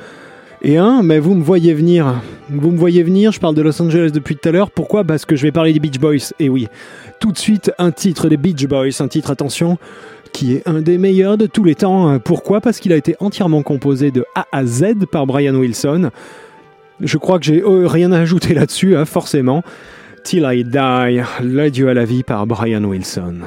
et 0.63 0.79
un, 0.79 1.03
mais 1.03 1.19
vous 1.19 1.35
me 1.35 1.43
voyez 1.43 1.75
venir. 1.75 2.23
Vous 2.49 2.71
me 2.71 2.79
voyez 2.79 3.03
venir, 3.03 3.33
je 3.33 3.41
parle 3.41 3.55
de 3.55 3.63
Los 3.63 3.81
Angeles 3.83 4.11
depuis 4.13 4.37
tout 4.37 4.49
à 4.49 4.53
l'heure. 4.53 4.71
Pourquoi? 4.71 5.05
Parce 5.05 5.25
que 5.25 5.37
je 5.37 5.43
vais 5.43 5.53
parler 5.53 5.73
des 5.73 5.81
Beach 5.81 5.99
Boys. 5.99 6.33
Et 6.39 6.49
oui, 6.49 6.69
tout 7.21 7.33
de 7.33 7.39
suite, 7.39 7.73
un 7.79 7.91
titre 7.91 8.29
des 8.29 8.37
Beach 8.37 8.67
Boys, 8.67 9.01
un 9.01 9.09
titre, 9.09 9.31
attention, 9.31 9.79
qui 10.33 10.55
est 10.55 10.69
un 10.69 10.81
des 10.81 10.99
meilleurs 10.99 11.37
de 11.37 11.47
tous 11.47 11.65
les 11.65 11.75
temps. 11.75 12.19
Pourquoi? 12.21 12.61
Parce 12.61 12.79
qu'il 12.79 12.93
a 12.93 12.97
été 12.97 13.17
entièrement 13.21 13.63
composé 13.63 14.11
de 14.11 14.25
A 14.35 14.47
à 14.53 14.65
Z 14.65 15.07
par 15.11 15.27
Brian 15.27 15.55
Wilson. 15.55 16.11
Je 17.01 17.19
crois 17.19 17.39
que 17.39 17.45
j'ai 17.45 17.63
euh, 17.63 17.89
rien 17.89 18.13
à 18.13 18.21
ajouter 18.21 18.55
là-dessus, 18.55 18.97
hein, 18.97 19.05
forcément. 19.05 19.63
Till 20.25 20.47
I 20.49 20.65
Die, 20.65 21.21
l'adieu 21.43 21.89
à 21.89 21.95
la 21.95 22.05
vie 22.05 22.23
par 22.23 22.47
Brian 22.47 22.85
Wilson. 22.85 23.41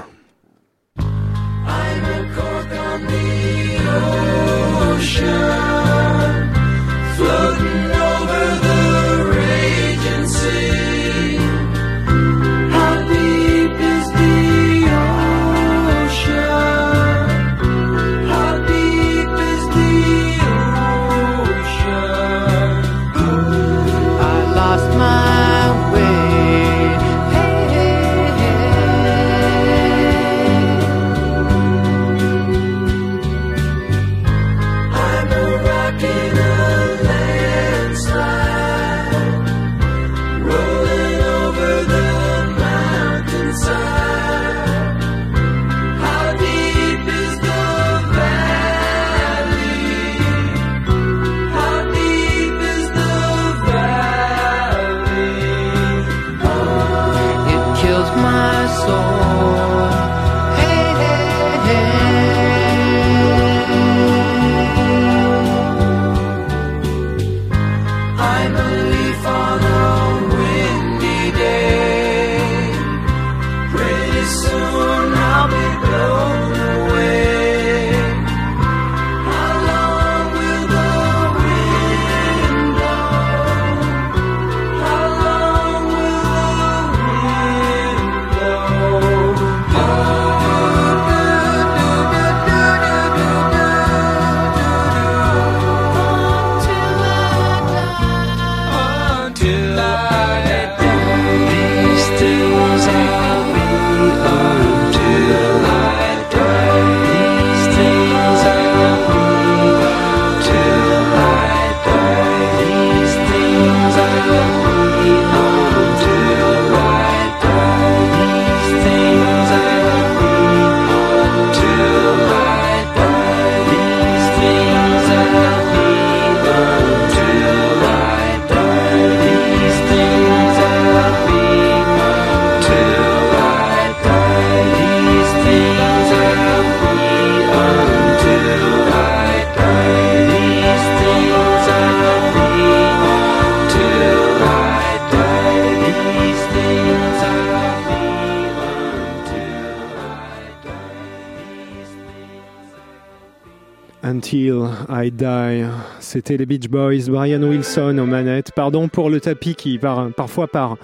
C'était 156.15 156.37
les 156.37 156.45
Beach 156.45 156.69
Boys, 156.69 157.09
Brian 157.09 157.43
Wilson 157.43 157.97
aux 157.97 158.05
manettes. 158.05 158.53
Pardon 158.55 158.87
pour 158.87 159.09
le 159.09 159.19
tapis 159.19 159.53
qui 159.53 159.77
par- 159.77 160.07
parfois 160.15 160.47
part 160.47 160.77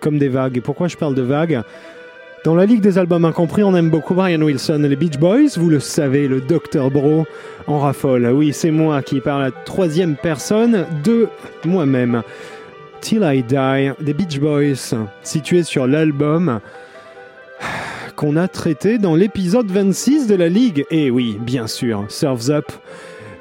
comme 0.00 0.18
des 0.18 0.26
vagues. 0.28 0.56
Et 0.56 0.60
pourquoi 0.60 0.88
je 0.88 0.96
parle 0.96 1.14
de 1.14 1.22
vagues? 1.22 1.62
Dans 2.44 2.56
la 2.56 2.66
Ligue 2.66 2.80
des 2.80 2.98
albums 2.98 3.24
incompris, 3.24 3.62
on 3.62 3.76
aime 3.76 3.88
beaucoup 3.88 4.14
Brian 4.14 4.42
Wilson 4.42 4.82
et 4.82 4.88
les 4.88 4.96
Beach 4.96 5.16
Boys. 5.16 5.50
Vous 5.58 5.70
le 5.70 5.78
savez, 5.78 6.26
le 6.26 6.40
Dr 6.40 6.90
Bro 6.90 7.24
en 7.68 7.78
raffole. 7.78 8.26
Oui, 8.34 8.52
c'est 8.52 8.72
moi 8.72 9.00
qui 9.00 9.20
parle 9.20 9.42
à 9.42 9.44
la 9.44 9.50
troisième 9.52 10.16
personne 10.16 10.86
de 11.04 11.28
moi-même. 11.64 12.22
Till 13.00 13.22
I 13.22 13.44
Die 13.44 13.92
des 14.04 14.12
Beach 14.12 14.40
Boys, 14.40 14.96
situé 15.22 15.62
sur 15.62 15.86
l'album 15.86 16.58
qu'on 18.16 18.34
a 18.36 18.48
traité 18.48 18.98
dans 18.98 19.14
l'épisode 19.14 19.70
26 19.70 20.26
de 20.26 20.34
la 20.34 20.48
Ligue. 20.48 20.84
Et 20.90 21.12
oui, 21.12 21.38
bien 21.40 21.68
sûr, 21.68 22.06
Surf's 22.08 22.50
Up, 22.50 22.72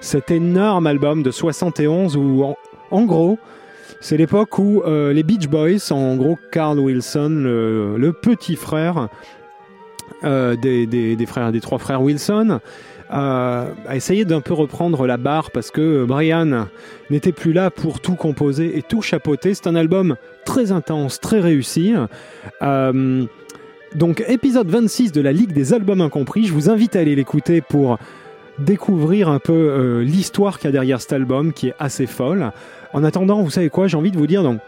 cet 0.04 0.32
énorme 0.32 0.86
album 0.88 1.24
de 1.24 1.32
71 1.32 2.18
où, 2.18 2.44
en, 2.44 2.58
en 2.92 3.04
gros, 3.06 3.40
c'est 4.02 4.18
l'époque 4.18 4.60
où 4.60 4.82
euh, 4.86 5.14
les 5.14 5.24
Beach 5.24 5.48
Boys, 5.48 5.92
en 5.92 6.16
gros 6.18 6.38
Carl 6.52 6.78
Wilson, 6.78 7.30
le, 7.98 8.12
petit 8.12 8.56
frère 8.58 9.08
euh, 10.26 10.56
des, 10.58 10.86
des- 10.86 11.16
des 11.16 11.26
frères, 11.26 11.52
des 11.54 11.62
trois 11.62 11.78
frères 11.80 12.02
Wilson, 12.02 12.60
euh, 13.14 13.66
a 13.88 13.96
essayé 13.96 14.26
d'un 14.26 14.42
peu 14.42 14.54
reprendre 14.54 15.06
la 15.08 15.16
barre 15.18 15.52
parce 15.52 15.72
que 15.72 16.04
Brian 16.04 16.68
n'était 17.10 17.32
plus 17.32 17.54
là 17.54 17.70
pour 17.72 18.02
tout 18.02 18.16
composer 18.16 18.78
et 18.78 18.82
tout 18.82 19.02
chapeauter. 19.02 19.54
C'est 19.54 19.68
un 19.68 19.76
album 19.76 20.16
très 20.46 20.72
intense, 20.74 21.20
très 21.22 21.40
réussi. 21.40 21.94
Donc 23.96 24.24
épisode 24.28 24.68
26 24.70 25.12
de 25.12 25.22
la 25.22 25.32
Ligue 25.32 25.54
des 25.54 25.74
albums 25.74 26.02
incompris, 26.02 26.46
je 26.46 26.54
vous 26.54 26.70
invite 26.70 26.96
à 26.96 27.00
aller 27.00 27.16
l'écouter 27.16 27.62
pour 27.62 28.00
découvrir 28.60 29.30
un 29.30 29.40
peu 29.40 29.54
euh, 29.54 30.04
l'histoire 30.04 30.60
qu'il 30.60 30.68
y 30.68 30.70
a 30.70 30.72
derrière 30.72 31.02
cet 31.02 31.14
album 31.14 31.54
qui 31.54 31.70
est 31.70 31.76
assez 31.80 32.06
folle. 32.06 32.52
En 32.94 33.04
attendant, 33.04 33.42
vous 33.42 33.50
savez 33.50 33.70
quoi, 33.70 33.88
j'ai 33.88 33.98
envie 33.98 34.12
de 34.12 34.18
vous 34.18 34.28
dire, 34.28 34.44
donc, 34.44 34.60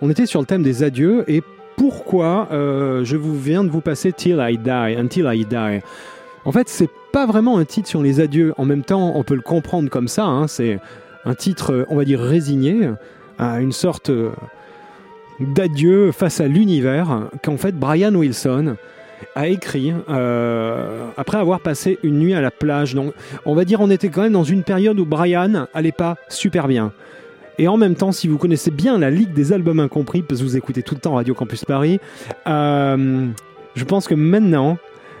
on 0.00 0.10
était 0.10 0.26
sur 0.26 0.40
le 0.40 0.46
thème 0.46 0.62
des 0.62 0.82
adieux 0.82 1.24
et 1.28 1.42
pourquoi 1.76 2.48
euh, 2.52 3.04
je 3.04 3.16
vous 3.16 3.38
viens 3.38 3.64
de 3.64 3.70
vous 3.70 3.80
passer 3.80 4.12
Till 4.12 4.38
I 4.40 4.58
Die, 4.58 4.68
Until 4.68 5.28
I 5.32 5.44
Die. 5.44 5.80
En 6.44 6.52
fait, 6.52 6.68
c'est 6.68 6.90
pas 7.12 7.26
vraiment 7.26 7.58
un 7.58 7.64
titre 7.64 7.88
sur 7.88 8.02
les 8.02 8.20
adieux. 8.20 8.54
En 8.58 8.64
même 8.64 8.82
temps, 8.82 9.12
on 9.16 9.22
peut 9.22 9.34
le 9.34 9.42
comprendre 9.42 9.90
comme 9.90 10.08
ça. 10.08 10.24
hein, 10.24 10.46
c'est 10.48 10.78
un 11.24 11.34
titre, 11.34 11.72
euh, 11.72 11.84
on 11.88 11.96
va 11.96 12.04
dire, 12.04 12.20
résigné, 12.20 12.90
à 13.38 13.60
une 13.60 13.72
sorte 13.72 14.10
d'adieu 15.40 16.12
face 16.12 16.40
à 16.40 16.46
l'univers 16.46 17.28
qu'en 17.42 17.56
fait 17.56 17.72
Brian 17.72 18.14
Wilson 18.14 18.76
a 19.34 19.48
écrit 19.48 19.92
euh, 20.08 21.06
après 21.16 21.38
avoir 21.38 21.60
passé 21.60 21.98
une 22.02 22.18
nuit 22.18 22.34
à 22.34 22.40
la 22.40 22.50
plage. 22.50 22.94
Donc, 22.94 23.12
on 23.44 23.54
va 23.54 23.64
dire, 23.64 23.80
on 23.80 23.90
était 23.90 24.08
quand 24.08 24.22
même 24.22 24.32
dans 24.32 24.44
une 24.44 24.62
période 24.62 24.98
où 24.98 25.04
Brian 25.04 25.66
allait 25.74 25.92
pas 25.92 26.16
super 26.28 26.68
bien. 26.68 26.92
Et 27.58 27.68
en 27.68 27.76
même 27.76 27.94
temps, 27.94 28.12
si 28.12 28.28
vous 28.28 28.38
connaissez 28.38 28.70
bien 28.70 28.98
la 28.98 29.10
Ligue 29.10 29.32
des 29.32 29.52
albums 29.52 29.80
incompris, 29.80 30.22
parce 30.22 30.40
que 30.40 30.46
vous 30.46 30.56
écoutez 30.56 30.82
tout 30.82 30.94
le 30.94 31.00
temps 31.00 31.14
Radio 31.14 31.34
Campus 31.34 31.64
Paris, 31.64 32.00
euh, 32.46 33.26
je 33.74 33.84
pense 33.84 34.08
que 34.08 34.14
maintenant, 34.14 34.78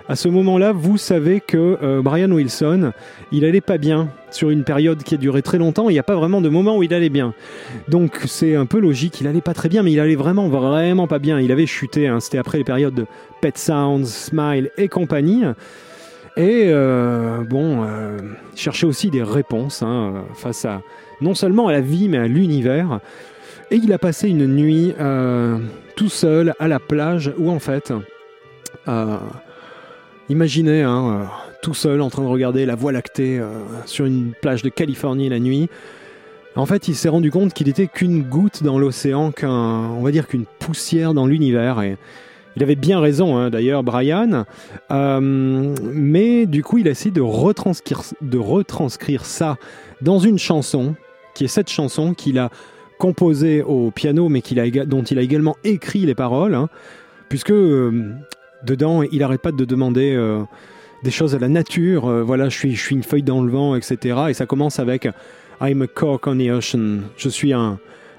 à 0.08 0.16
ce 0.16 0.28
moment-là, 0.28 0.72
vous 0.72 0.96
savez 0.98 1.40
que 1.40 1.78
euh, 1.82 2.02
Brian 2.02 2.30
Wilson, 2.30 2.92
il 3.30 3.44
allait 3.44 3.60
pas 3.60 3.78
bien 3.78 4.08
sur 4.30 4.50
une 4.50 4.64
période 4.64 5.02
qui 5.02 5.14
a 5.14 5.18
duré 5.18 5.42
très 5.42 5.58
longtemps. 5.58 5.88
Il 5.88 5.92
n'y 5.92 5.98
a 5.98 6.02
pas 6.02 6.16
vraiment 6.16 6.40
de 6.40 6.48
moment 6.48 6.76
où 6.76 6.82
il 6.82 6.92
allait 6.92 7.08
bien. 7.08 7.34
Donc 7.88 8.20
c'est 8.26 8.56
un 8.56 8.66
peu 8.66 8.80
logique. 8.80 9.20
Il 9.20 9.26
allait 9.26 9.40
pas 9.40 9.54
très 9.54 9.68
bien, 9.68 9.82
mais 9.82 9.92
il 9.92 10.00
allait 10.00 10.16
vraiment, 10.16 10.48
vraiment 10.48 11.06
pas 11.06 11.18
bien. 11.18 11.38
Il 11.38 11.52
avait 11.52 11.66
chuté. 11.66 12.08
hein. 12.08 12.18
C'était 12.20 12.38
après 12.38 12.58
les 12.58 12.64
périodes 12.64 12.94
de 12.94 13.06
Pet 13.42 13.58
Sounds, 13.58 14.06
Smile 14.06 14.70
et 14.78 14.88
compagnie. 14.88 15.42
Et 16.36 16.64
euh, 16.68 17.42
bon, 17.42 17.84
euh, 17.84 18.16
il 18.54 18.58
cherchait 18.58 18.86
aussi 18.86 19.10
des 19.10 19.22
réponses 19.22 19.82
hein, 19.82 20.24
face 20.34 20.64
à 20.64 20.80
non 21.20 21.34
seulement 21.34 21.68
à 21.68 21.72
la 21.72 21.80
vie, 21.80 22.08
mais 22.08 22.18
à 22.18 22.26
l'univers. 22.26 23.00
Et 23.70 23.76
il 23.76 23.92
a 23.92 23.98
passé 23.98 24.28
une 24.28 24.46
nuit 24.46 24.94
euh, 24.98 25.58
tout 25.96 26.08
seul 26.08 26.54
à 26.58 26.68
la 26.68 26.78
plage 26.78 27.32
où 27.36 27.50
en 27.50 27.58
fait, 27.58 27.92
imaginez, 30.28 30.82
hein, 30.82 31.28
tout 31.62 31.74
seul 31.74 32.00
en 32.00 32.10
train 32.10 32.22
de 32.22 32.28
regarder 32.28 32.64
la 32.64 32.76
Voie 32.76 32.92
lactée 32.92 33.40
sur 33.86 34.06
une 34.06 34.32
plage 34.40 34.62
de 34.62 34.68
Californie 34.68 35.28
la 35.28 35.40
nuit. 35.40 35.68
En 36.54 36.66
fait, 36.66 36.86
il 36.88 36.94
s'est 36.94 37.08
rendu 37.08 37.30
compte 37.30 37.54
qu'il 37.54 37.68
était 37.68 37.86
qu'une 37.86 38.22
goutte 38.22 38.62
dans 38.62 38.78
l'océan, 38.78 39.32
qu'un, 39.32 39.50
on 39.50 40.02
va 40.02 40.10
dire 40.10 40.28
qu'une 40.28 40.44
poussière 40.58 41.14
dans 41.14 41.26
l'univers. 41.26 41.80
Et 41.82 41.96
il 42.56 42.62
avait 42.62 42.76
bien 42.76 43.00
raison, 43.00 43.36
hein, 43.36 43.50
d'ailleurs, 43.50 43.82
Brian. 43.82 44.44
Euh, 44.90 45.74
mais 45.92 46.46
du 46.46 46.62
coup, 46.62 46.78
il 46.78 46.88
a 46.88 46.90
essayé 46.90 47.10
de 47.10 47.20
retranscrire, 47.20 48.02
de 48.20 48.38
retranscrire 48.38 49.24
ça 49.24 49.56
dans 50.00 50.18
une 50.18 50.38
chanson, 50.38 50.94
qui 51.34 51.44
est 51.44 51.48
cette 51.48 51.70
chanson 51.70 52.14
qu'il 52.14 52.38
a 52.38 52.50
composée 52.98 53.62
au 53.62 53.90
piano, 53.90 54.28
mais 54.28 54.42
dont 54.86 55.02
il 55.02 55.18
a 55.18 55.22
également 55.22 55.56
écrit 55.64 56.00
les 56.00 56.14
paroles, 56.14 56.54
hein, 56.54 56.68
puisque 57.28 57.50
euh, 57.50 58.12
dedans, 58.64 59.02
il 59.02 59.18
n'arrête 59.18 59.42
pas 59.42 59.52
de 59.52 59.64
demander 59.64 60.14
euh, 60.14 60.42
des 61.02 61.10
choses 61.10 61.34
à 61.34 61.38
la 61.38 61.48
nature. 61.48 62.06
voilà, 62.24 62.48
je 62.48 62.56
suis, 62.56 62.76
je 62.76 62.82
suis 62.82 62.94
une 62.94 63.02
feuille 63.02 63.22
dans 63.22 63.42
le 63.42 63.50
vent, 63.50 63.74
etc. 63.74 64.24
Et 64.28 64.34
ça 64.34 64.46
commence 64.46 64.78
avec 64.78 65.08
I'm 65.60 65.82
a 65.82 65.86
cork 65.86 66.26
on 66.26 66.38
the 66.38 66.50
ocean. 66.50 67.00
Je 67.16 67.28
suis 67.28 67.52
un, 67.52 67.78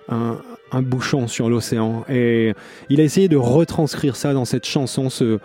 un, 0.10 0.82
bouchon 0.82 1.28
sur 1.28 1.50
l'océan. 1.50 2.04
Et 2.10 2.54
il 2.90 3.00
a 3.00 3.04
essayé 3.04 3.28
de 3.28 3.38
retranscrire 3.38 4.16
ça 4.16 4.34
dans 4.34 4.46
cette 4.46 4.66
chanson, 4.66 5.10
ce, 5.10 5.40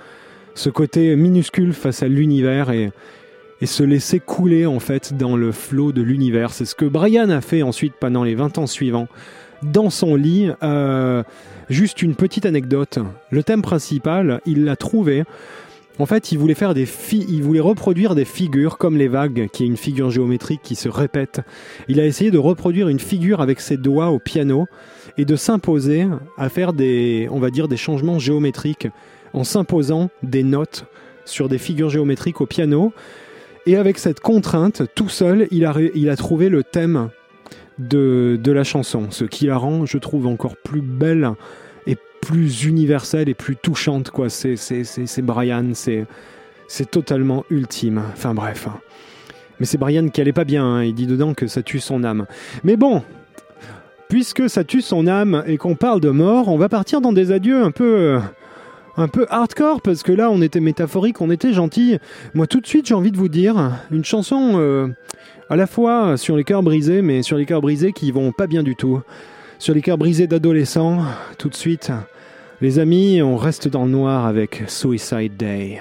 ce 0.55 0.71
côté 0.71 1.17
minuscule 1.17 1.73
face 1.73 2.03
à 2.03 2.09
l'univers 2.09 2.71
et, 2.71 2.91
et 3.61 3.67
se 3.67 3.83
laisser 3.83 4.21
couler 4.21 4.67
en 4.67 4.81
fait 4.81 5.17
dans 5.17 5.37
le 5.37 5.53
flot 5.53 5.93
de 5.93 6.03
l'univers. 6.03 6.53
C'est 6.53 6.65
ce 6.65 6.75
que 6.75 6.85
Brian 6.85 7.31
a 7.31 7.41
fait 7.41 7.63
ensuite 7.63 7.95
pendant 7.99 8.25
les 8.25 8.35
20 8.35 8.59
ans 8.59 8.67
suivants 8.67 9.09
dans 9.63 9.91
son 9.91 10.15
lit. 10.15 10.51
Euh, 10.63 11.23
juste 11.69 12.03
une 12.03 12.15
petite 12.15 12.47
anecdote. 12.47 12.99
Le 13.31 13.43
thème 13.43 13.63
principal, 13.63 14.41
il 14.47 14.65
l'a 14.65 14.77
trouvé. 14.77 15.25
En 15.99 16.07
fait, 16.07 16.31
il 16.31 16.39
voulait 16.39 16.55
faire 16.55 16.75
des 16.75 16.87
il 17.13 17.43
voulait 17.43 17.61
reproduire 17.61 18.15
des 18.15 18.25
figures 18.25 18.79
comme 18.79 18.97
les 18.97 19.09
vagues, 19.09 19.49
qui 19.53 19.65
est 19.65 19.67
une 19.67 19.77
figure 19.77 20.11
géométrique 20.11 20.61
qui 20.63 20.77
se 20.77 20.89
répète. 20.89 21.41
Il 21.89 21.99
a 21.99 22.07
essayé 22.07 22.31
de 22.31 22.39
reproduire 22.39 22.89
une 22.89 23.01
figure 23.01 23.41
avec 23.41 23.61
ses 23.61 23.77
doigts 23.77 24.11
au 24.11 24.21
piano 24.21 24.67
et 25.17 25.25
de 25.25 25.35
s'imposer 25.35 26.07
à 26.37 26.49
faire 26.49 26.73
des, 26.73 27.29
on 27.33 27.41
va 27.41 27.51
dire, 27.51 27.67
des 27.67 27.77
changements 27.77 28.21
géométriques 28.21 28.89
en 29.33 29.43
s'imposant 29.43 30.11
des 30.23 30.45
notes 30.45 30.87
sur 31.25 31.49
des 31.49 31.59
figures 31.59 31.91
géométriques 31.91 32.41
au 32.41 32.47
piano. 32.47 32.93
Et 33.67 33.77
avec 33.77 33.99
cette 33.99 34.21
contrainte, 34.21 34.83
tout 34.95 35.09
seul, 35.09 35.49
il 35.51 35.67
a, 35.67 36.17
trouvé 36.17 36.49
le 36.49 36.63
thème 36.63 37.11
de, 37.79 38.39
de 38.43 38.53
la 38.53 38.65
chanson, 38.65 39.09
ce 39.11 39.25
qui 39.25 39.47
la 39.47 39.57
rend, 39.57 39.85
je 39.85 39.99
trouve, 39.99 40.27
encore 40.27 40.57
plus 40.57 40.81
belle 40.81 41.33
plus 42.29 42.65
universelle 42.65 43.29
et 43.31 43.35
plus 43.35 43.57
touchante. 43.57 44.11
quoi. 44.11 44.29
C'est 44.29 44.57
c'est- 44.57 44.85
c'est- 44.85 45.23
Brian, 45.23 45.71
c'est 45.73 46.05
c'est 46.69 46.91
totalement 46.91 47.45
ultime. 47.51 48.03
Enfin 48.13 48.35
bref. 48.35 48.69
Mais 49.59 49.65
c'est 49.67 49.79
Brian 49.79 50.09
qui 50.09 50.21
allait 50.21 50.35
pas 50.35 50.45
bien, 50.45 50.63
hein. 50.65 50.85
il 50.85 50.95
dit 50.95 51.07
dedans 51.07 51.33
que 51.33 51.47
ça 51.47 51.63
tue 51.63 51.81
son 51.81 52.05
âme. 52.05 52.27
Mais 52.65 52.77
bon, 52.77 53.03
puisque 54.11 54.49
ça 54.51 54.63
tue 54.63 54.83
son 54.83 55.07
âme 55.07 55.43
et 55.47 55.57
qu'on 55.57 55.75
parle 55.75 56.01
de 56.01 56.11
mort, 56.11 56.49
on 56.49 56.59
va 56.59 56.69
partir 56.69 57.01
dans 57.01 57.13
des 57.15 57.33
adieux 57.33 57.63
un 57.63 57.71
peu... 57.71 58.19
un 58.99 59.09
peu 59.09 59.27
hardcore 59.31 59.81
parce 59.81 60.03
que 60.03 60.13
là 60.13 60.31
on 60.31 60.43
était 60.43 60.61
métaphorique, 60.61 61.21
on 61.23 61.31
était 61.31 61.55
gentil. 61.55 61.99
Moi 62.35 62.47
tout 62.47 62.61
de 62.61 62.67
suite 62.67 62.87
j'ai 62.87 62.95
envie 62.95 63.11
de 63.13 63.17
vous 63.17 63.29
dire 63.29 63.73
une 63.91 64.05
chanson 64.05 64.53
euh, 64.57 64.89
à 65.49 65.57
la 65.57 65.67
fois 65.67 66.17
sur 66.19 66.37
les 66.37 66.45
cœurs 66.45 66.63
brisés 66.63 67.01
mais 67.01 67.23
sur 67.23 67.39
les 67.39 67.47
cœurs 67.47 67.63
brisés 67.63 67.93
qui 67.93 68.11
vont 68.13 68.33
pas 68.33 68.47
bien 68.47 68.63
du 68.63 68.77
tout. 68.77 69.01
Sur 69.61 69.75
les 69.75 69.81
cœurs 69.83 69.99
brisés 69.99 70.27
d'adolescents, 70.29 71.03
tout 71.39 71.49
de 71.49 71.55
suite 71.57 71.91
les 72.61 72.79
amis, 72.79 73.23
on 73.23 73.37
reste 73.37 73.69
dans 73.69 73.85
le 73.85 73.91
noir 73.91 74.27
avec 74.27 74.65
Suicide 74.67 75.37
Day. 75.37 75.81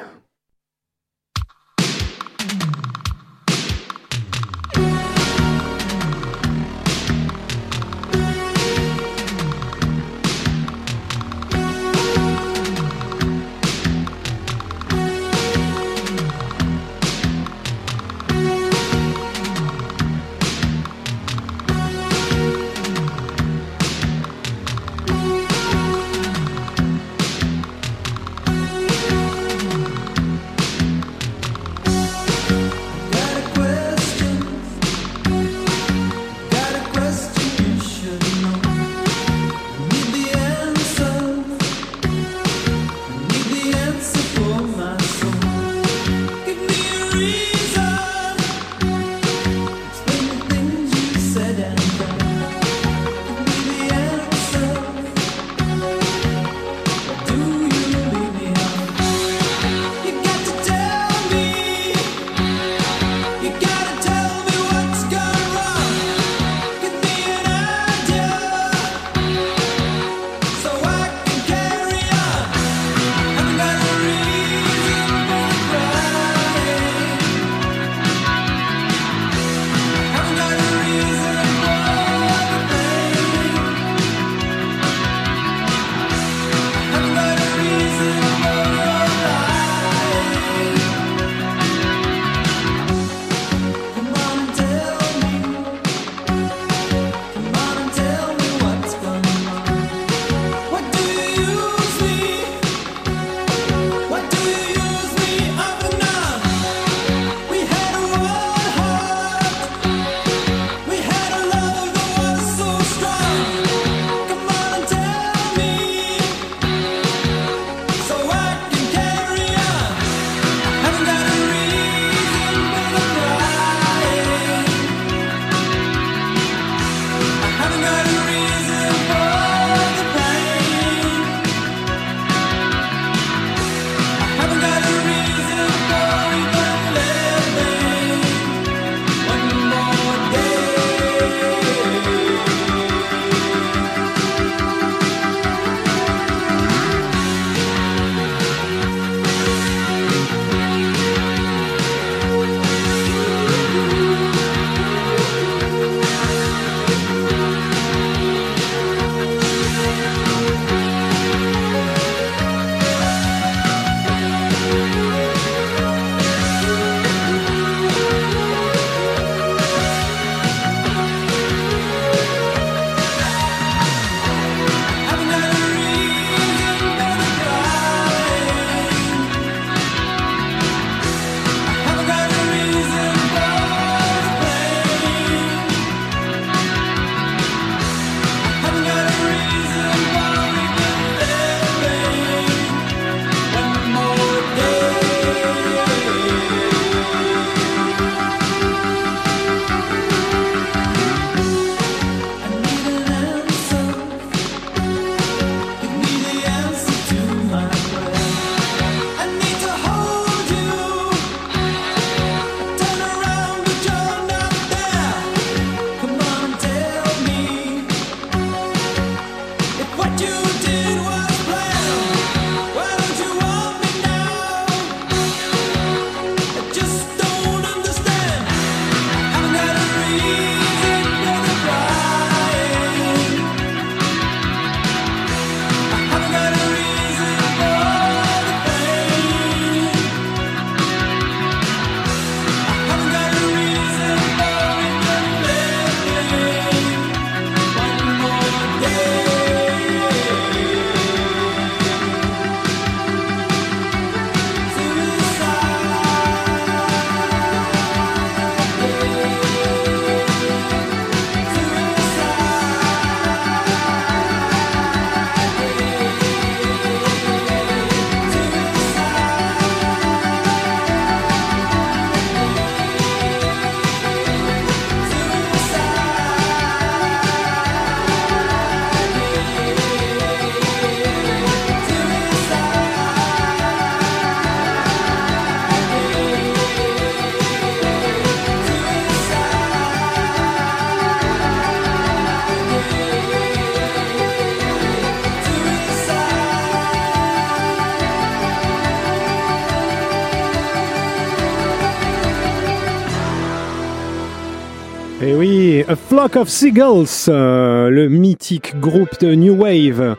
A 305.90 305.96
Flock 305.96 306.36
of 306.36 306.50
Seagulls, 306.50 307.30
euh, 307.30 307.90
le 307.90 308.10
mythique 308.10 308.78
groupe 308.78 309.22
de 309.22 309.34
New 309.34 309.56
Wave 309.56 310.18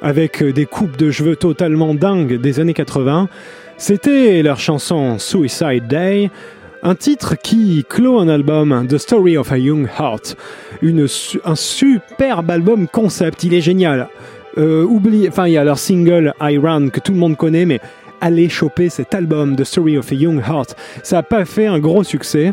avec 0.00 0.42
des 0.42 0.64
coupes 0.64 0.96
de 0.96 1.10
cheveux 1.10 1.36
totalement 1.36 1.94
dingues 1.94 2.40
des 2.40 2.58
années 2.58 2.72
80. 2.72 3.28
C'était 3.76 4.42
leur 4.42 4.58
chanson 4.58 5.18
Suicide 5.18 5.86
Day, 5.88 6.30
un 6.82 6.94
titre 6.94 7.36
qui 7.36 7.84
clôt 7.86 8.18
un 8.18 8.30
album, 8.30 8.86
The 8.88 8.96
Story 8.96 9.36
of 9.36 9.52
a 9.52 9.58
Young 9.58 9.90
Heart. 9.98 10.38
Une, 10.80 11.06
un 11.44 11.54
superbe 11.54 12.50
album 12.50 12.88
concept, 12.88 13.44
il 13.44 13.52
est 13.52 13.60
génial. 13.60 14.08
Euh, 14.56 14.84
oubliez, 14.84 15.28
enfin, 15.28 15.46
il 15.46 15.52
y 15.52 15.58
a 15.58 15.64
leur 15.64 15.78
single 15.78 16.32
I 16.40 16.56
Run 16.56 16.88
que 16.88 17.00
tout 17.00 17.12
le 17.12 17.18
monde 17.18 17.36
connaît, 17.36 17.66
mais 17.66 17.80
allez 18.22 18.48
choper 18.48 18.88
cet 18.88 19.14
album, 19.14 19.56
The 19.56 19.64
Story 19.64 19.98
of 19.98 20.10
a 20.12 20.14
Young 20.14 20.40
Heart. 20.40 20.76
Ça 21.02 21.16
n'a 21.16 21.22
pas 21.22 21.44
fait 21.44 21.66
un 21.66 21.78
gros 21.78 22.04
succès. 22.04 22.52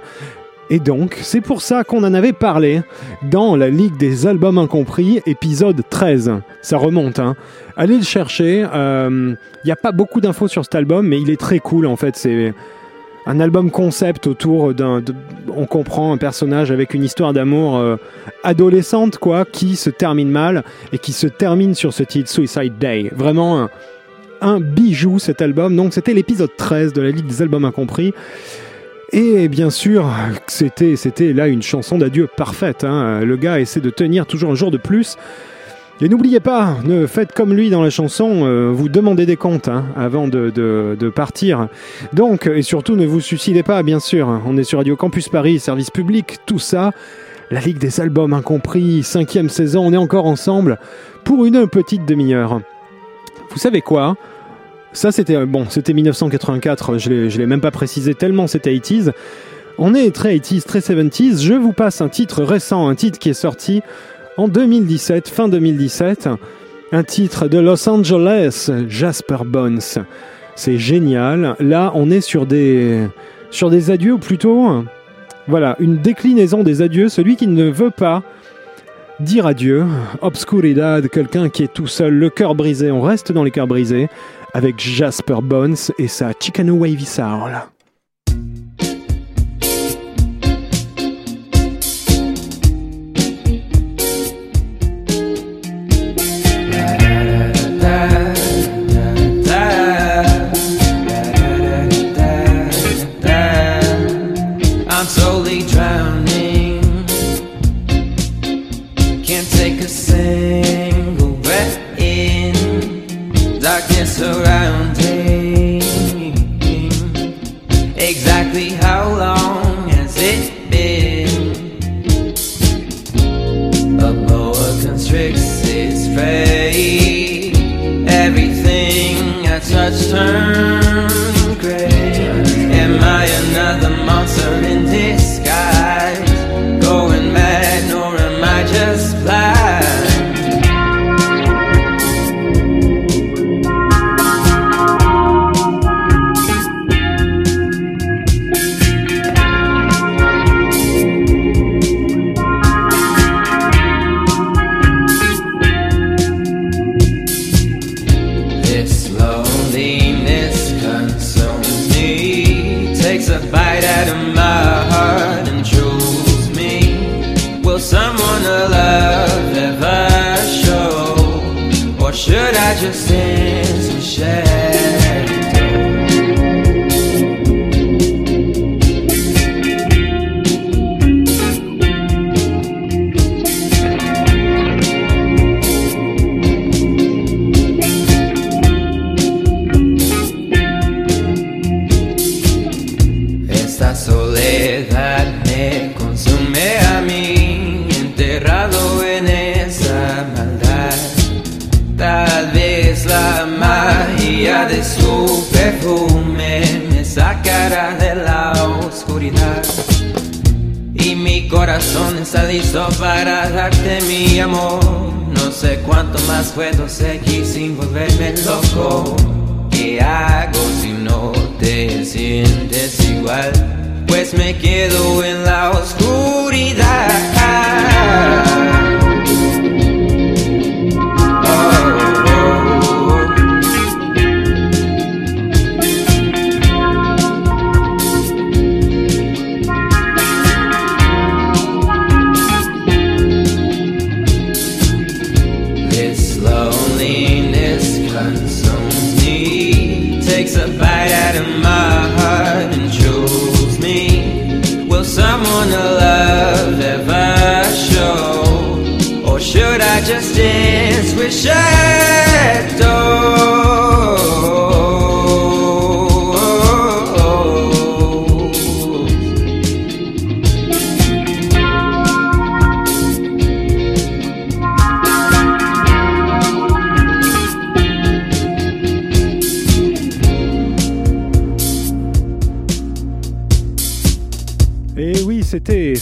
Et 0.69 0.79
donc, 0.79 1.17
c'est 1.21 1.41
pour 1.41 1.61
ça 1.61 1.83
qu'on 1.83 2.03
en 2.03 2.13
avait 2.13 2.33
parlé 2.33 2.81
dans 3.23 3.55
la 3.55 3.69
Ligue 3.69 3.95
des 3.97 4.27
Albums 4.27 4.57
Incompris, 4.57 5.21
épisode 5.25 5.81
13. 5.89 6.33
Ça 6.61 6.77
remonte, 6.77 7.19
hein. 7.19 7.35
Allez 7.77 7.97
le 7.97 8.03
chercher. 8.03 8.65
Il 8.73 9.37
n'y 9.65 9.71
a 9.71 9.75
pas 9.75 9.91
beaucoup 9.91 10.19
d'infos 10.19 10.47
sur 10.47 10.63
cet 10.63 10.75
album, 10.75 11.07
mais 11.07 11.21
il 11.21 11.29
est 11.29 11.39
très 11.39 11.59
cool 11.59 11.85
en 11.85 11.95
fait. 11.95 12.17
C'est 12.17 12.53
un 13.27 13.39
album 13.39 13.71
concept 13.71 14.25
autour 14.25 14.73
d'un. 14.73 15.03
on 15.53 15.65
comprend 15.65 16.13
un 16.13 16.17
personnage 16.17 16.71
avec 16.71 16.93
une 16.93 17.03
histoire 17.03 17.33
d'amour 17.33 17.77
euh, 17.77 17.97
adolescente, 18.43 19.17
quoi, 19.17 19.45
qui 19.45 19.75
se 19.75 19.89
termine 19.89 20.29
mal 20.29 20.63
et 20.93 20.97
qui 20.97 21.11
se 21.11 21.27
termine 21.27 21.75
sur 21.75 21.93
ce 21.93 22.03
titre 22.03 22.29
Suicide 22.29 22.77
Day. 22.77 23.11
Vraiment 23.13 23.61
un, 23.61 23.69
un 24.41 24.59
bijou 24.59 25.19
cet 25.19 25.41
album. 25.41 25.75
Donc, 25.75 25.93
c'était 25.93 26.13
l'épisode 26.13 26.51
13 26.57 26.93
de 26.93 27.01
la 27.01 27.11
Ligue 27.11 27.27
des 27.27 27.41
Albums 27.41 27.65
Incompris. 27.65 28.13
Et 29.13 29.47
bien 29.47 29.69
sûr, 29.69 30.09
c'était, 30.47 30.95
c'était 30.97 31.31
là 31.31 31.47
une 31.47 31.61
chanson 31.61 31.97
d'adieu 31.97 32.27
parfaite. 32.27 32.83
hein. 32.83 33.21
Le 33.21 33.37
gars 33.37 33.59
essaie 33.59 33.79
de 33.79 33.89
tenir 33.89 34.25
toujours 34.25 34.51
un 34.51 34.55
jour 34.55 34.69
de 34.69 34.77
plus. 34.77 35.17
Et 35.99 36.09
n'oubliez 36.09 36.39
pas, 36.39 36.75
ne 36.83 37.07
faites 37.07 37.33
comme 37.33 37.55
lui 37.55 37.71
dans 37.71 37.81
la 37.81 37.89
chanson, 37.89 38.45
euh, 38.45 38.69
vous 38.71 38.87
demandez 38.87 39.25
des 39.25 39.35
comptes 39.35 39.67
hein, 39.67 39.85
avant 39.95 40.27
de, 40.27 41.11
partir. 41.15 41.69
Donc, 42.13 42.45
et 42.45 42.61
surtout, 42.61 42.95
ne 42.95 43.07
vous 43.07 43.19
suicidez 43.19 43.63
pas, 43.63 43.81
bien 43.81 43.99
sûr. 43.99 44.41
On 44.45 44.57
est 44.57 44.63
sur 44.63 44.77
Radio 44.77 44.95
Campus 44.95 45.27
Paris, 45.27 45.57
service 45.57 45.89
public, 45.89 46.37
tout 46.45 46.59
ça. 46.59 46.91
La 47.49 47.61
Ligue 47.61 47.79
des 47.79 47.99
Albums 47.99 48.33
Incompris, 48.33 49.01
cinquième 49.01 49.49
saison, 49.49 49.87
on 49.87 49.93
est 49.93 49.97
encore 49.97 50.27
ensemble 50.27 50.77
pour 51.23 51.45
une 51.45 51.67
petite 51.67 52.05
demi-heure. 52.05 52.61
Vous 53.49 53.57
savez 53.57 53.81
quoi? 53.81 54.17
Ça, 54.93 55.11
c'était 55.11 55.45
bon, 55.45 55.65
c'était 55.69 55.93
1984. 55.93 56.97
Je 56.97 57.29
je 57.29 57.37
l'ai 57.37 57.45
même 57.45 57.61
pas 57.61 57.71
précisé 57.71 58.13
tellement 58.13 58.47
c'était 58.47 58.73
80s. 58.73 59.11
On 59.77 59.93
est 59.93 60.13
très 60.13 60.35
80s, 60.35 60.63
très 60.63 60.79
70s. 60.79 61.43
Je 61.43 61.53
vous 61.53 61.73
passe 61.73 62.01
un 62.01 62.09
titre 62.09 62.43
récent, 62.43 62.87
un 62.87 62.95
titre 62.95 63.19
qui 63.19 63.29
est 63.29 63.33
sorti 63.33 63.81
en 64.37 64.47
2017, 64.47 65.29
fin 65.29 65.49
2017. 65.49 66.29
Un 66.91 67.03
titre 67.03 67.47
de 67.47 67.59
Los 67.59 67.87
Angeles, 67.89 68.71
Jasper 68.87 69.39
Bones. 69.45 69.81
C'est 70.55 70.77
génial. 70.77 71.55
Là, 71.59 71.91
on 71.93 72.09
est 72.09 72.21
sur 72.21 72.45
des 72.45 73.07
sur 73.51 73.69
des 73.69 73.91
adieux 73.91 74.13
ou 74.13 74.19
plutôt 74.19 74.83
voilà, 75.47 75.75
une 75.79 75.97
déclinaison 75.97 76.63
des 76.63 76.81
adieux, 76.81 77.07
celui 77.07 77.37
qui 77.37 77.47
ne 77.47 77.69
veut 77.69 77.91
pas 77.91 78.23
dire 79.19 79.45
adieu. 79.45 79.85
Obscuridad, 80.21 81.07
quelqu'un 81.09 81.49
qui 81.49 81.63
est 81.63 81.73
tout 81.73 81.87
seul, 81.87 82.13
le 82.13 82.29
cœur 82.29 82.55
brisé. 82.55 82.91
On 82.91 83.01
reste 83.01 83.31
dans 83.31 83.43
les 83.43 83.51
cœurs 83.51 83.67
brisés 83.67 84.09
avec 84.53 84.79
Jasper 84.79 85.37
Bones 85.41 85.75
et 85.97 86.07
sa 86.07 86.31
Chicano 86.39 86.75
Wavy 86.75 87.05
Soul. 87.05 87.51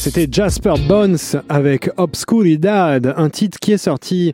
c'était 0.05 0.27
Jasper 0.31 0.75
Bones 0.87 1.17
avec 1.49 1.89
Obscuridad, 1.97 3.13
un 3.17 3.29
titre 3.29 3.57
qui 3.59 3.71
est 3.73 3.77
sorti 3.77 4.33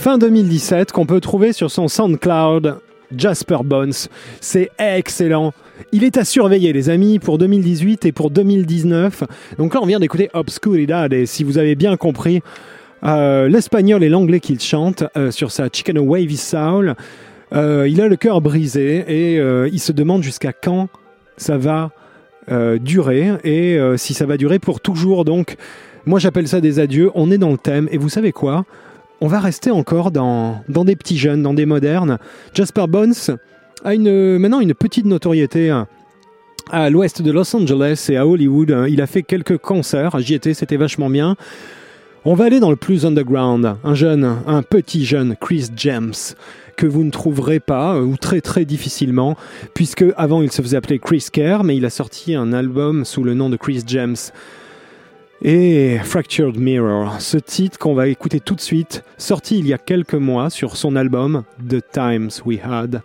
fin 0.00 0.16
2017 0.16 0.92
qu'on 0.92 1.04
peut 1.04 1.20
trouver 1.20 1.52
sur 1.52 1.70
son 1.70 1.86
SoundCloud 1.86 2.78
Jasper 3.14 3.58
Bones. 3.62 3.92
C'est 4.40 4.70
excellent. 4.78 5.52
Il 5.92 6.04
est 6.04 6.16
à 6.16 6.24
surveiller 6.24 6.72
les 6.72 6.88
amis 6.88 7.18
pour 7.18 7.36
2018 7.36 8.06
et 8.06 8.12
pour 8.12 8.30
2019. 8.30 9.24
Donc 9.58 9.74
là 9.74 9.80
on 9.82 9.86
vient 9.86 10.00
d'écouter 10.00 10.30
Obscuridad 10.32 11.12
et 11.12 11.26
si 11.26 11.44
vous 11.44 11.58
avez 11.58 11.74
bien 11.74 11.98
compris 11.98 12.40
euh, 13.04 13.50
l'espagnol 13.50 14.02
et 14.02 14.08
l'anglais 14.08 14.40
qu'il 14.40 14.58
chante 14.58 15.04
euh, 15.18 15.30
sur 15.30 15.52
sa 15.52 15.68
Chicano 15.70 16.00
Wavy 16.00 16.38
Soul, 16.38 16.94
euh, 17.52 17.86
il 17.86 18.00
a 18.00 18.08
le 18.08 18.16
cœur 18.16 18.40
brisé 18.40 19.04
et 19.06 19.36
il 19.70 19.80
se 19.80 19.92
demande 19.92 20.22
jusqu'à 20.22 20.54
quand 20.54 20.88
ça 21.36 21.58
va 21.58 21.90
durer 22.80 23.32
et 23.44 23.78
si 23.98 24.14
ça 24.14 24.24
va 24.24 24.38
durer 24.38 24.58
pour 24.58 24.80
toujours. 24.80 25.26
Donc, 25.26 25.56
moi 26.06 26.18
j'appelle 26.18 26.48
ça 26.48 26.62
des 26.62 26.78
adieux. 26.78 27.10
On 27.14 27.30
est 27.30 27.38
dans 27.38 27.52
le 27.52 27.58
thème 27.58 27.86
et 27.92 27.98
vous 27.98 28.08
savez 28.08 28.32
quoi? 28.32 28.64
On 29.22 29.26
va 29.26 29.38
rester 29.38 29.70
encore 29.70 30.10
dans, 30.10 30.64
des 30.68 30.96
petits 30.96 31.18
jeunes, 31.18 31.42
dans 31.42 31.52
des 31.52 31.66
modernes. 31.66 32.18
Jasper 32.54 32.86
Bones 32.88 33.12
a 33.84 33.94
une, 33.94 34.38
maintenant 34.38 34.60
une 34.60 34.72
petite 34.72 35.04
notoriété 35.04 35.68
hein, 35.68 35.88
à 36.70 36.88
l'ouest 36.88 37.20
de 37.20 37.30
Los 37.30 37.54
Angeles 37.54 38.06
et 38.08 38.16
à 38.16 38.26
Hollywood. 38.26 38.86
Il 38.88 39.02
a 39.02 39.06
fait 39.06 39.22
quelques 39.22 39.58
concerts. 39.58 40.18
J'y 40.20 40.34
étais, 40.34 40.54
c'était 40.54 40.78
vachement 40.78 41.10
bien. 41.10 41.36
On 42.24 42.34
va 42.34 42.44
aller 42.44 42.60
dans 42.60 42.70
le 42.70 42.76
plus 42.76 43.04
underground. 43.04 43.76
Un 43.84 43.94
jeune, 43.94 44.38
un 44.46 44.62
petit 44.62 45.04
jeune, 45.04 45.36
Chris 45.38 45.68
James, 45.76 46.14
que 46.76 46.86
vous 46.86 47.04
ne 47.04 47.10
trouverez 47.10 47.60
pas, 47.60 47.96
euh, 47.96 48.02
ou 48.02 48.16
très 48.16 48.40
très 48.40 48.64
difficilement, 48.64 49.36
puisque 49.74 50.04
avant 50.16 50.42
il 50.42 50.52
se 50.52 50.60
faisait 50.60 50.76
appeler 50.76 50.98
Chris 50.98 51.26
Kerr, 51.32 51.64
mais 51.64 51.76
il 51.76 51.84
a 51.84 51.90
sorti 51.90 52.34
un 52.34 52.52
album 52.52 53.04
sous 53.04 53.24
le 53.24 53.34
nom 53.34 53.48
de 53.48 53.56
Chris 53.56 53.82
James. 53.86 54.16
Et 55.42 55.96
Fractured 56.04 56.58
Mirror, 56.58 57.18
ce 57.18 57.38
titre 57.38 57.78
qu'on 57.78 57.94
va 57.94 58.08
écouter 58.08 58.40
tout 58.40 58.54
de 58.54 58.60
suite, 58.60 59.02
sorti 59.16 59.58
il 59.58 59.66
y 59.66 59.72
a 59.72 59.78
quelques 59.78 60.12
mois 60.12 60.50
sur 60.50 60.76
son 60.76 60.96
album 60.96 61.44
The 61.66 61.82
Times 61.90 62.28
We 62.44 62.58
Had, 62.62 63.00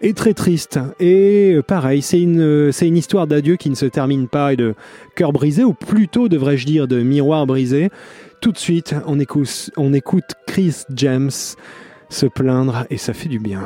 est 0.00 0.16
très 0.16 0.32
triste. 0.32 0.80
Et 0.98 1.58
pareil, 1.66 2.00
c'est 2.00 2.22
une, 2.22 2.72
c'est 2.72 2.88
une 2.88 2.96
histoire 2.96 3.26
d'adieu 3.26 3.56
qui 3.56 3.68
ne 3.68 3.74
se 3.74 3.84
termine 3.84 4.28
pas 4.28 4.54
et 4.54 4.56
de 4.56 4.74
cœur 5.14 5.34
brisé, 5.34 5.62
ou 5.62 5.74
plutôt 5.74 6.30
devrais-je 6.30 6.64
dire 6.64 6.88
de 6.88 7.02
miroir 7.02 7.46
brisé. 7.46 7.90
Tout 8.40 8.52
de 8.52 8.58
suite, 8.58 8.94
on 9.06 9.20
écoute, 9.20 9.70
on 9.76 9.92
écoute 9.92 10.36
Chris 10.46 10.84
James 10.94 11.30
se 12.08 12.26
plaindre 12.26 12.86
et 12.88 12.96
ça 12.96 13.12
fait 13.12 13.28
du 13.28 13.40
bien. 13.40 13.64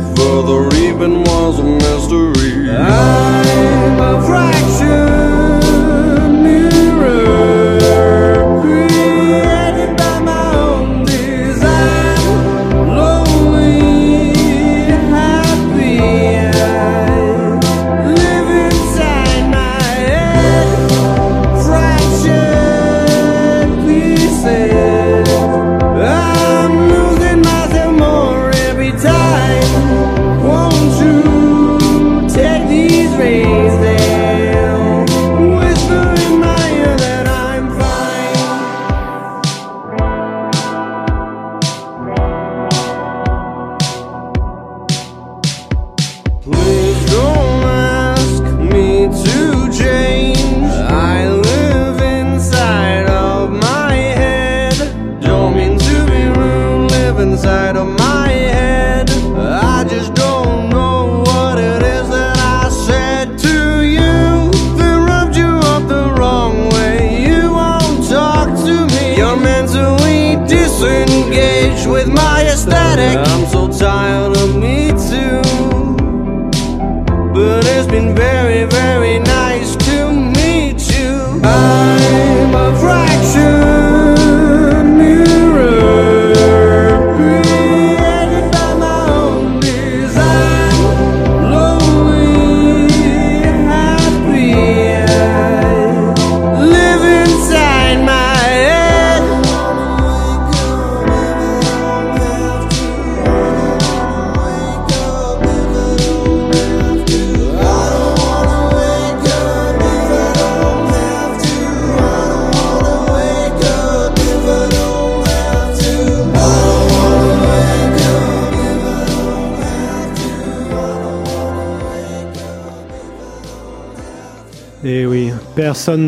further 0.00 0.74
even 0.76 1.22
was 1.22 1.51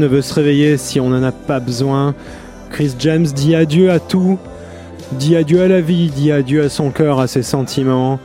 ne 0.05 0.09
veut 0.09 0.23
se 0.23 0.35
réveiller 0.35 0.77
si 0.77 1.01
on 1.01 1.09
n'en 1.09 1.23
a 1.23 1.33
pas 1.33 1.61
besoin. 1.61 2.15
Chris 2.71 2.93
James 2.99 3.25
dit 3.25 3.55
adieu 3.55 3.91
à 3.91 3.99
tout, 3.99 4.39
dit 5.13 5.35
adieu 5.35 5.63
à 5.63 5.69
la 5.69 5.81
vie, 5.81 6.11
dit 6.15 6.31
adieu 6.31 6.63
à 6.63 6.69
son 6.69 6.91
cœur, 6.91 7.21
à 7.21 7.27
ses 7.27 7.43
sentiments. 7.43 8.21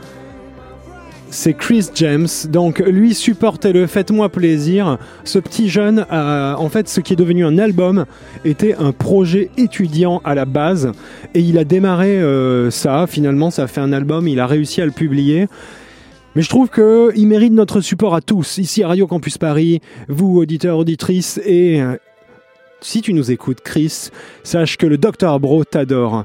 c'est 1.30 1.54
Chris 1.54 1.88
James. 1.94 2.26
Donc 2.48 2.80
lui, 2.80 3.14
supportez-le, 3.14 3.86
faites-moi 3.86 4.28
plaisir. 4.28 4.98
Ce 5.24 5.38
petit 5.38 5.68
jeune, 5.68 6.04
a- 6.10 6.56
en 6.58 6.68
fait, 6.68 6.88
ce 6.88 7.00
qui 7.00 7.12
est 7.12 7.16
devenu 7.16 7.46
un 7.46 7.56
album, 7.56 8.04
était 8.44 8.74
un 8.74 8.90
projet 8.92 9.48
étudiant 9.56 10.20
à 10.24 10.34
la 10.34 10.44
base. 10.44 10.90
Et 11.34 11.40
il 11.40 11.56
a 11.56 11.64
démarré 11.64 12.18
euh, 12.20 12.70
ça, 12.72 13.06
finalement, 13.08 13.50
ça 13.50 13.62
a 13.62 13.66
fait 13.68 13.80
un 13.80 13.92
album, 13.92 14.26
il 14.28 14.40
a 14.40 14.46
réussi 14.46 14.82
à 14.82 14.84
le 14.86 14.90
publier. 14.90 15.46
Mais 16.36 16.42
je 16.42 16.48
trouve 16.48 16.68
qu'il 16.70 17.26
mérite 17.26 17.52
notre 17.52 17.80
support 17.80 18.14
à 18.14 18.20
tous, 18.20 18.58
ici 18.58 18.84
à 18.84 18.88
Radio 18.88 19.08
Campus 19.08 19.36
Paris, 19.36 19.80
vous, 20.08 20.38
auditeurs, 20.38 20.78
auditrices, 20.78 21.40
et 21.44 21.82
euh, 21.82 21.96
si 22.80 23.02
tu 23.02 23.14
nous 23.14 23.32
écoutes, 23.32 23.62
Chris, 23.62 24.10
sache 24.44 24.76
que 24.76 24.86
le 24.86 24.96
Dr 24.96 25.40
Bro 25.40 25.64
t'adore. 25.64 26.24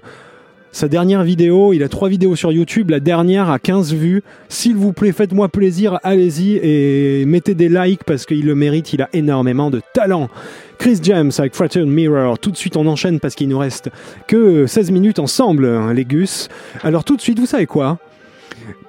Sa 0.72 0.89
dernière 0.89 1.24
vidéo, 1.24 1.74
il 1.74 1.82
a 1.84 1.89
trois 1.89 2.10
vidéos 2.10 2.36
sur 2.36 2.51
YouTube, 2.51 2.89
la 2.91 2.99
dernière 2.99 3.49
a 3.49 3.60
15 3.60 3.93
vues. 3.93 4.24
S'il 4.49 4.76
vous 4.76 4.91
plaît, 4.93 5.14
faites-moi 5.14 5.47
plaisir, 5.47 5.99
allez-y 6.03 6.58
et 6.58 7.26
mettez 7.26 7.56
des 7.56 7.70
likes 7.70 8.03
parce 8.03 8.26
qu'il 8.26 8.45
le 8.45 8.56
mérite, 8.56 8.93
il 8.93 9.01
a 9.01 9.10
énormément 9.14 9.72
de 9.72 9.82
talent. 9.93 10.30
Chris 10.78 10.99
James 11.01 11.32
avec 11.38 11.56
Fratern 11.56 11.89
Mirror, 11.89 12.38
tout 12.38 12.51
de 12.51 12.58
suite 12.58 12.76
on 12.76 12.86
enchaîne 12.88 13.22
parce 13.22 13.36
qu'il 13.36 13.47
nous 13.47 13.58
reste 13.58 13.89
que 14.28 14.68
16 14.68 14.91
minutes 14.91 15.20
ensemble, 15.20 15.66
hein, 15.66 15.93
les 15.93 16.03
gus. 16.06 16.49
Alors 16.84 17.06
tout 17.06 17.16
de 17.16 17.22
suite, 17.22 17.39
vous 17.39 17.45
savez 17.45 17.66
quoi? 17.66 17.97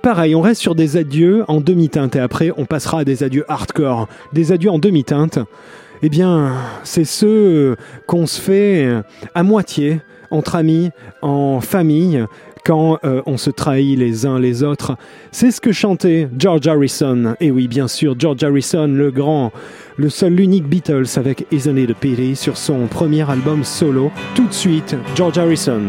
Pareil, 0.02 0.34
on 0.34 0.40
reste 0.40 0.60
sur 0.60 0.74
des 0.74 0.96
adieux 0.96 1.44
en 1.48 1.60
demi-teinte 1.60 2.16
et 2.16 2.20
après 2.20 2.50
on 2.56 2.64
passera 2.64 3.00
à 3.00 3.04
des 3.04 3.22
adieux 3.22 3.44
hardcore, 3.48 4.08
des 4.32 4.52
adieux 4.52 4.70
en 4.70 4.78
demi-teinte. 4.78 5.38
Eh 6.02 6.08
bien, 6.08 6.52
c'est 6.84 7.04
ceux 7.04 7.76
qu'on 8.06 8.26
se 8.26 8.40
fait 8.40 8.88
à 9.34 9.42
moitié, 9.42 10.00
entre 10.30 10.56
amis, 10.56 10.90
en 11.22 11.60
famille, 11.60 12.24
quand 12.66 12.98
euh, 13.04 13.22
on 13.26 13.36
se 13.36 13.50
trahit 13.50 13.96
les 13.96 14.26
uns 14.26 14.40
les 14.40 14.64
autres. 14.64 14.96
C'est 15.30 15.52
ce 15.52 15.60
que 15.60 15.70
chantait 15.70 16.28
George 16.36 16.66
Harrison. 16.66 17.36
Et 17.40 17.50
oui, 17.50 17.68
bien 17.68 17.86
sûr, 17.86 18.16
George 18.18 18.42
Harrison, 18.42 18.88
le 18.88 19.10
grand, 19.12 19.52
le 19.96 20.10
seul, 20.10 20.34
l'unique 20.34 20.66
Beatles 20.66 21.06
avec 21.16 21.46
Isn't 21.52 21.78
It 21.78 21.90
a 21.90 21.94
Pity 21.94 22.34
sur 22.34 22.56
son 22.56 22.86
premier 22.88 23.28
album 23.30 23.62
solo. 23.62 24.10
Tout 24.34 24.48
de 24.48 24.52
suite, 24.52 24.96
George 25.14 25.38
Harrison. 25.38 25.82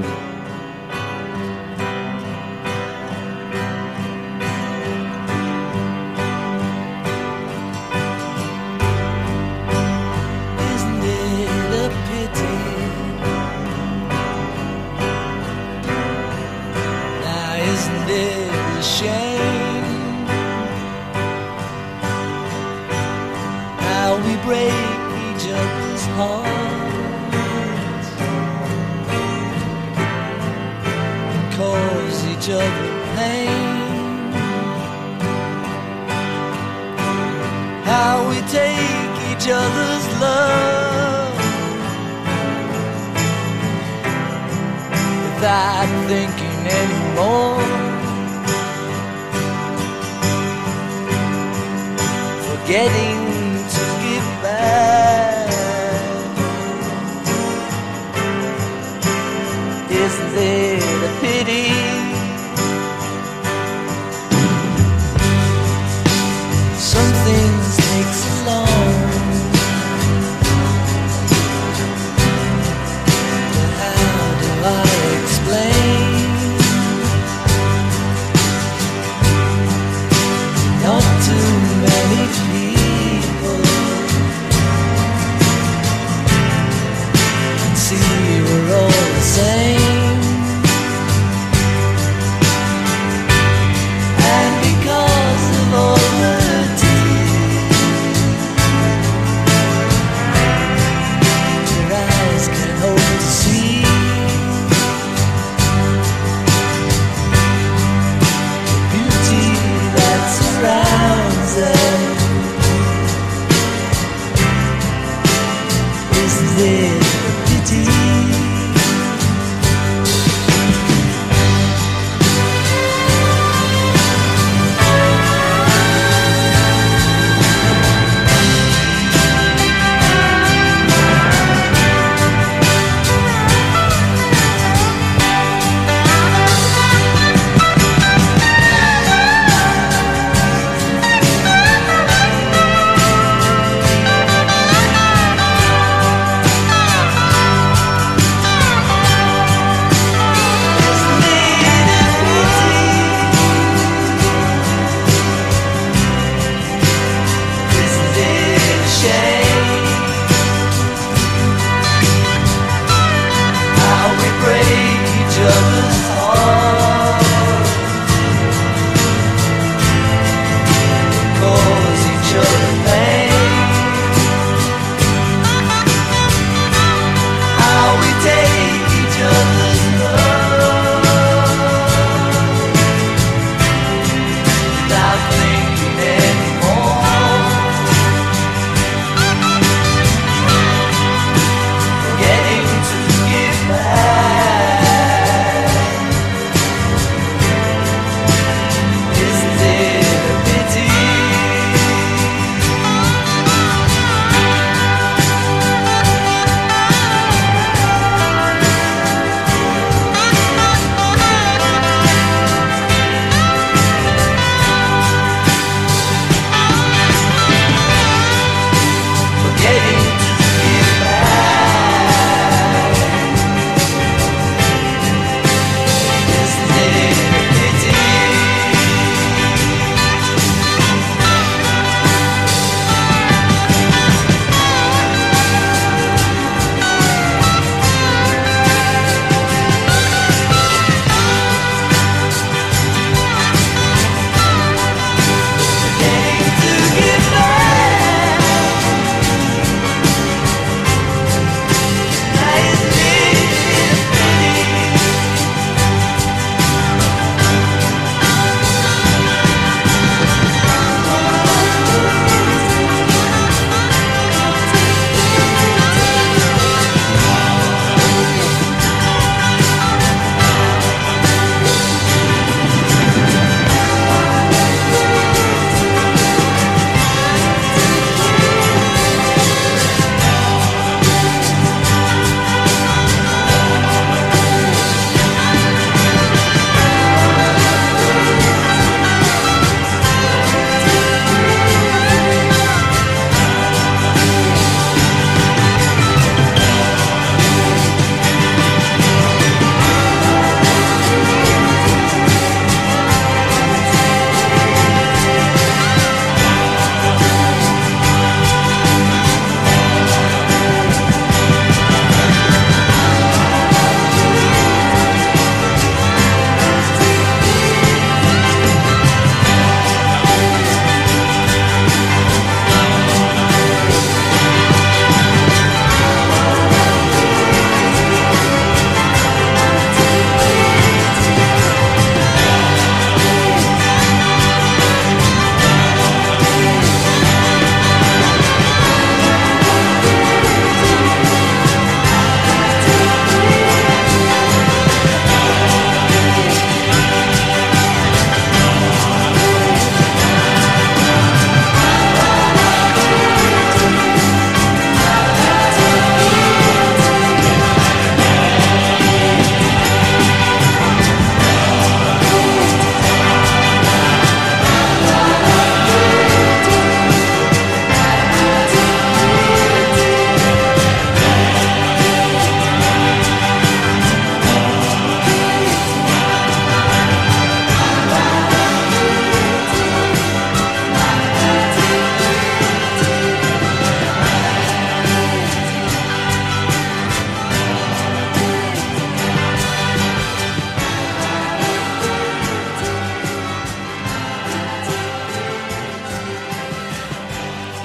getting 52.68 53.07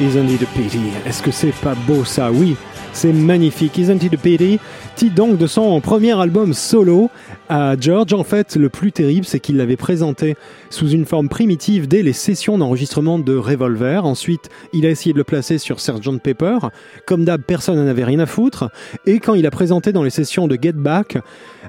Isn't 0.02 0.30
it 0.30 0.42
a 0.42 0.46
pity? 0.46 0.80
Est-ce 1.06 1.22
que 1.22 1.30
c'est 1.30 1.54
pas 1.54 1.76
beau 1.86 2.04
ça? 2.04 2.32
Oui, 2.32 2.56
c'est 2.92 3.12
magnifique. 3.12 3.78
Isn't 3.78 4.02
it 4.02 4.12
a 4.12 4.16
pity? 4.16 4.58
Titre 4.96 5.14
donc 5.14 5.38
de 5.38 5.46
son 5.46 5.80
premier 5.80 6.10
album 6.20 6.54
solo 6.54 7.08
à 7.48 7.76
George? 7.78 8.12
En 8.12 8.24
fait, 8.24 8.56
le 8.56 8.68
plus 8.68 8.90
terrible, 8.90 9.24
c'est 9.24 9.38
qu'il 9.38 9.56
l'avait 9.58 9.76
présenté 9.76 10.34
sous 10.70 10.88
une 10.88 11.06
forme 11.06 11.28
primitive 11.28 11.86
dès 11.86 12.02
les 12.02 12.12
sessions 12.12 12.58
d'enregistrement 12.58 13.20
de 13.20 13.36
Revolver. 13.36 14.04
Ensuite, 14.04 14.50
il 14.72 14.86
a 14.86 14.90
essayé 14.90 15.12
de 15.12 15.18
le 15.18 15.24
placer 15.24 15.58
sur 15.58 15.78
Sgt 15.78 16.20
Pepper. 16.20 16.58
Comme 17.06 17.24
d'hab, 17.24 17.40
personne 17.40 17.76
n'en 17.76 17.86
avait 17.86 18.04
rien 18.04 18.18
à 18.18 18.26
foutre. 18.26 18.70
Et 19.06 19.20
quand 19.20 19.34
il 19.34 19.46
a 19.46 19.52
présenté 19.52 19.92
dans 19.92 20.02
les 20.02 20.10
sessions 20.10 20.48
de 20.48 20.58
Get 20.60 20.72
Back, 20.72 21.16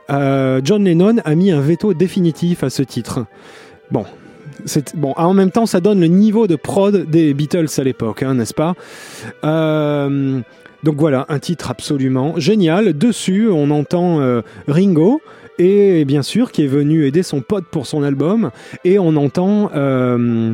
euh, 0.09 0.59
John 0.63 0.83
Lennon 0.83 1.17
a 1.23 1.35
mis 1.35 1.51
un 1.51 1.61
veto 1.61 1.93
définitif 1.93 2.63
à 2.63 2.71
ce 2.71 2.81
titre. 2.81 3.27
Bon, 3.91 4.05
bon. 4.95 5.13
En 5.17 5.33
même 5.33 5.51
temps, 5.51 5.65
ça 5.65 5.79
donne 5.79 5.99
le 5.99 6.07
niveau 6.07 6.47
de 6.47 6.55
prod 6.55 7.09
des 7.09 7.33
Beatles 7.33 7.67
à 7.77 7.83
l'époque, 7.83 8.23
hein, 8.23 8.35
n'est-ce 8.35 8.53
pas? 8.53 8.75
Euh, 9.43 10.39
Donc 10.83 10.95
voilà, 10.97 11.25
un 11.29 11.39
titre 11.39 11.71
absolument 11.71 12.33
génial. 12.37 12.97
Dessus, 12.97 13.49
on 13.49 13.71
entend 13.71 14.19
euh, 14.19 14.41
Ringo 14.67 15.21
et 15.57 16.03
bien 16.05 16.23
sûr 16.23 16.51
qui 16.51 16.63
est 16.63 16.67
venu 16.67 17.05
aider 17.05 17.23
son 17.23 17.41
pote 17.41 17.65
pour 17.71 17.85
son 17.85 18.03
album, 18.03 18.51
et 18.83 18.99
on 18.99 19.15
entend 19.15 19.69
euh, 19.75 20.53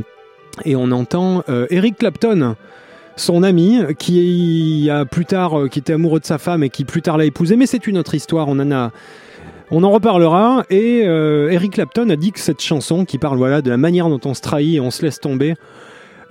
et 0.66 0.76
on 0.76 0.92
entend 0.92 1.44
Eric 1.70 1.98
Clapton. 1.98 2.56
Son 3.16 3.44
ami, 3.44 3.82
qui 3.98 4.90
a 4.90 5.04
plus 5.04 5.26
tard, 5.26 5.68
qui 5.70 5.80
était 5.80 5.92
amoureux 5.92 6.22
de 6.22 6.26
sa 6.26 6.38
femme 6.38 6.64
et 6.64 6.70
qui 6.70 6.86
plus 6.86 7.02
tard 7.02 7.18
l'a 7.18 7.26
épousé, 7.26 7.58
mais 7.58 7.66
c'est 7.66 7.86
une 7.86 7.98
autre 7.98 8.16
histoire. 8.16 8.48
On 8.48 8.58
en 8.60 8.72
a, 8.72 8.92
on 9.72 9.84
en 9.84 9.92
reparlera. 9.92 10.66
Et 10.70 11.04
euh, 11.06 11.50
Eric 11.52 11.74
Clapton 11.74 12.10
a 12.10 12.16
dit 12.16 12.32
que 12.32 12.40
cette 12.40 12.62
chanson, 12.62 13.06
qui 13.06 13.18
parle 13.18 13.62
de 13.62 13.70
la 13.70 13.78
manière 13.78 14.10
dont 14.10 14.20
on 14.26 14.34
se 14.34 14.42
trahit 14.42 14.76
et 14.76 14.80
on 14.80 14.92
se 14.92 15.04
laisse 15.04 15.20
tomber, 15.20 15.56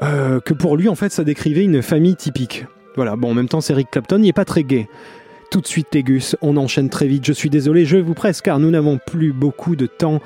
euh, 0.02 0.40
que 0.40 0.54
pour 0.54 0.76
lui 0.76 0.88
en 0.88 0.94
fait 0.94 1.10
ça 1.10 1.24
décrivait 1.24 1.64
une 1.64 1.82
famille 1.82 2.16
typique. 2.16 2.66
Voilà. 2.96 3.14
Bon, 3.16 3.30
en 3.30 3.34
même 3.34 3.48
temps, 3.48 3.60
c'est 3.60 3.72
Eric 3.74 3.90
Clapton, 3.92 4.20
il 4.22 4.28
est 4.28 4.32
pas 4.32 4.44
très 4.44 4.64
gay. 4.64 4.88
Tout 5.50 5.60
de 5.60 5.66
suite, 5.66 5.88
Tégus, 5.90 6.36
on 6.42 6.56
enchaîne 6.56 6.90
très 6.90 7.06
vite. 7.06 7.24
Je 7.24 7.32
suis 7.32 7.48
désolé, 7.48 7.84
je 7.86 7.96
vous 7.96 8.14
presse 8.14 8.42
car 8.42 8.58
nous 8.58 8.70
n'avons 8.70 8.98
plus 9.06 9.32
beaucoup 9.32 9.76
de 9.76 9.86
temps 9.86 10.20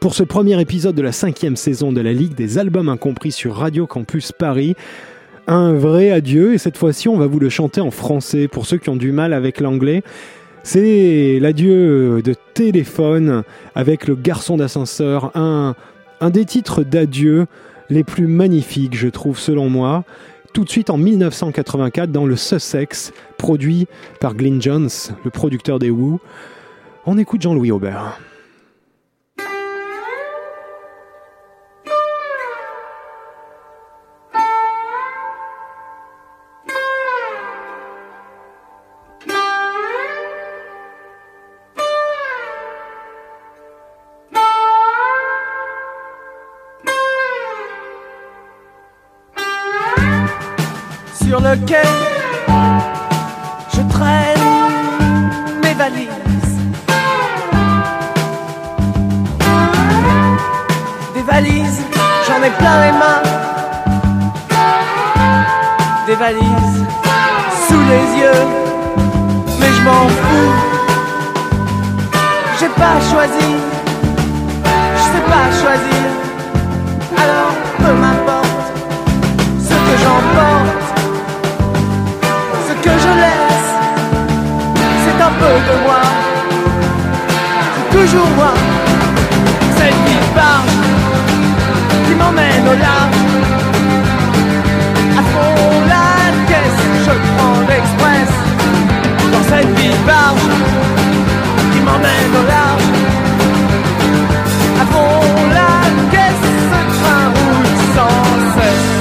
pour 0.00 0.14
ce 0.14 0.22
premier 0.22 0.60
épisode 0.60 0.96
de 0.96 1.02
la 1.02 1.12
cinquième 1.12 1.56
saison 1.56 1.92
de 1.92 2.00
la 2.00 2.12
Ligue 2.12 2.34
des 2.34 2.58
albums 2.58 2.88
incompris 2.88 3.30
sur 3.30 3.56
Radio 3.56 3.86
Campus 3.86 4.32
Paris. 4.32 4.74
Un 5.46 5.74
vrai 5.74 6.10
adieu, 6.10 6.54
et 6.54 6.58
cette 6.58 6.78
fois-ci, 6.78 7.08
on 7.08 7.16
va 7.16 7.26
vous 7.26 7.38
le 7.38 7.50
chanter 7.50 7.80
en 7.80 7.90
français 7.90 8.48
pour 8.48 8.66
ceux 8.66 8.78
qui 8.78 8.88
ont 8.88 8.96
du 8.96 9.12
mal 9.12 9.32
avec 9.32 9.60
l'anglais. 9.60 10.02
C'est 10.66 11.38
l'adieu 11.40 12.22
de 12.22 12.34
téléphone 12.54 13.42
avec 13.74 14.08
le 14.08 14.16
garçon 14.16 14.56
d'ascenseur, 14.56 15.30
un, 15.36 15.74
un 16.22 16.30
des 16.30 16.46
titres 16.46 16.82
d'adieu 16.82 17.46
les 17.90 18.02
plus 18.02 18.26
magnifiques, 18.26 18.96
je 18.96 19.08
trouve, 19.08 19.38
selon 19.38 19.68
moi. 19.68 20.04
Tout 20.54 20.64
de 20.64 20.70
suite 20.70 20.88
en 20.88 20.96
1984 20.96 22.10
dans 22.10 22.24
le 22.24 22.34
Sussex, 22.34 23.12
produit 23.36 23.86
par 24.20 24.34
Glyn 24.34 24.58
Jones, 24.58 24.88
le 25.22 25.30
producteur 25.30 25.78
des 25.78 25.90
Who. 25.90 26.18
On 27.04 27.18
écoute 27.18 27.42
Jean-Louis 27.42 27.70
Aubert. 27.70 28.18
Je 53.74 53.82
traîne 53.88 54.40
mes 55.62 55.74
valises. 55.74 56.08
Des 61.14 61.22
valises, 61.22 61.82
j'en 62.26 62.42
ai 62.42 62.50
plein 62.50 62.80
les 62.84 62.92
mains. 62.92 63.22
Des 66.06 66.16
valises 66.16 66.84
sous 67.68 67.82
les 67.92 68.20
yeux, 68.20 68.46
mais 69.60 69.72
je 69.76 69.82
m'en 69.82 70.08
fous. 70.08 70.54
J'ai 72.58 72.68
pas 72.68 73.00
choisi, 73.10 73.53
À 92.74 92.82
fond 95.32 95.80
la 95.88 96.08
caisse, 96.48 96.82
je 97.06 97.12
prends 97.30 97.60
l'express 97.68 98.32
dans 99.32 99.44
cette 99.50 99.72
vie 99.78 99.98
barge 100.06 100.48
qui 101.72 101.78
m'emmène 101.86 102.32
au 102.40 102.44
large? 102.54 102.88
À 104.82 104.84
fond 104.92 105.24
la 105.58 105.74
caisse, 106.10 106.46
ce 106.70 106.80
train 106.94 107.26
roule 107.36 107.72
sans 107.94 108.18
cesse? 108.56 108.92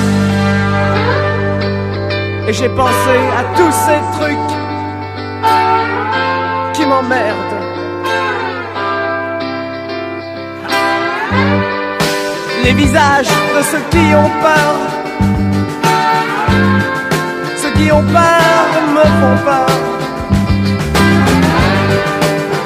Et 2.47 2.53
j'ai 2.53 2.69
pensé 2.69 3.15
à 3.39 3.41
tous 3.57 3.73
ces 3.85 3.99
trucs 4.19 4.42
Les 12.63 12.73
visages 12.73 13.27
de 13.55 13.61
ceux 13.71 13.83
qui 13.91 14.05
ont 14.15 14.31
peur. 14.41 14.73
Ceux 17.61 17.73
qui 17.77 17.91
ont 17.91 18.03
peur 18.03 18.63
me 18.95 19.03
font 19.19 19.37
peur. 19.43 19.67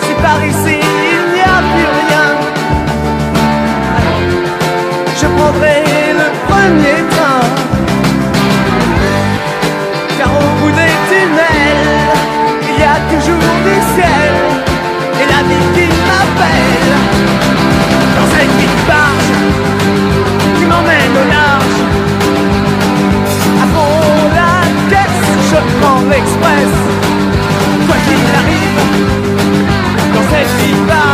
Si 0.02 0.14
par 0.22 0.40
ici 0.46 0.78
il 1.14 1.24
n'y 1.34 1.42
a 1.42 1.60
plus 1.72 1.90
rien, 2.02 2.28
je 5.20 5.28
prendrai 5.36 5.84
le 6.22 6.28
premier 6.48 6.97
l'express. 26.10 26.74
Quoi 27.86 27.96
qu'il 28.06 28.26
arrive, 28.42 28.78
dans 30.14 30.26
cette 30.30 30.52
vie 30.62 31.07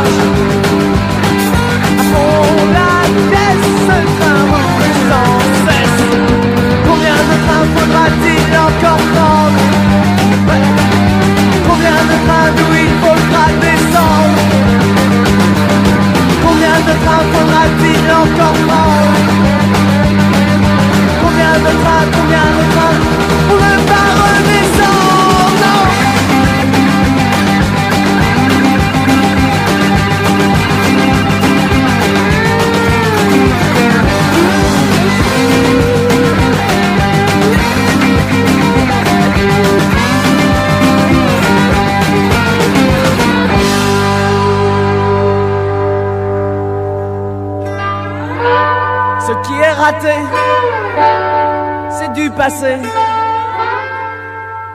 c'est 51.89 52.13
du 52.13 52.29
passé. 52.31 52.77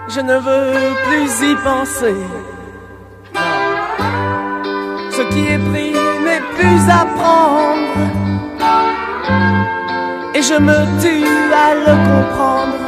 Je 0.09 0.21
ne 0.21 0.35
veux 0.35 0.95
plus 1.07 1.51
y 1.51 1.55
penser. 1.57 2.17
Ce 5.11 5.23
qui 5.31 5.47
est 5.47 5.59
pris 5.59 5.93
n'est 6.25 6.45
plus 6.57 6.81
à 6.91 7.05
prendre. 7.19 7.99
Et 10.35 10.43
je 10.43 10.55
me 10.55 10.79
tue 11.03 11.53
à 11.67 11.75
le 11.75 11.95
comprendre. 12.09 12.85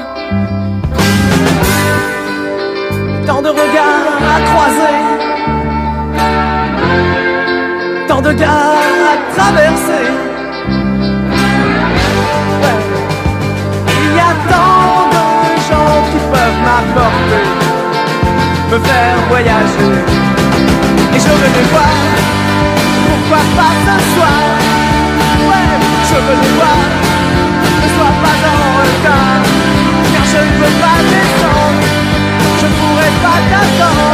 Tant 3.26 3.42
de 3.42 3.48
regards 3.48 4.22
à 4.34 4.40
croiser, 4.50 4.98
tant 8.08 8.20
de 8.20 8.32
gares 8.32 8.76
à 9.12 9.16
traverser. 9.34 10.09
Et 21.12 21.18
je 21.18 21.28
veux 21.28 21.52
les 21.56 21.66
voir, 21.72 21.94
pourquoi 23.06 23.42
pas 23.56 23.74
ce 23.86 23.94
soir? 24.14 24.40
Ouais, 25.48 25.70
je 26.08 26.14
veux 26.14 26.38
les 26.42 26.52
voir, 26.56 26.80
ne 27.82 27.88
sois 27.94 28.14
pas 28.22 28.36
en 28.48 28.64
retard, 28.80 29.42
car 30.12 30.24
je 30.24 30.38
ne 30.38 30.52
veux 30.60 30.74
pas 30.80 30.98
descendre, 31.10 31.82
je 32.60 32.66
pourrais 32.66 33.14
pas 33.22 33.38
t'attendre. 33.50 34.09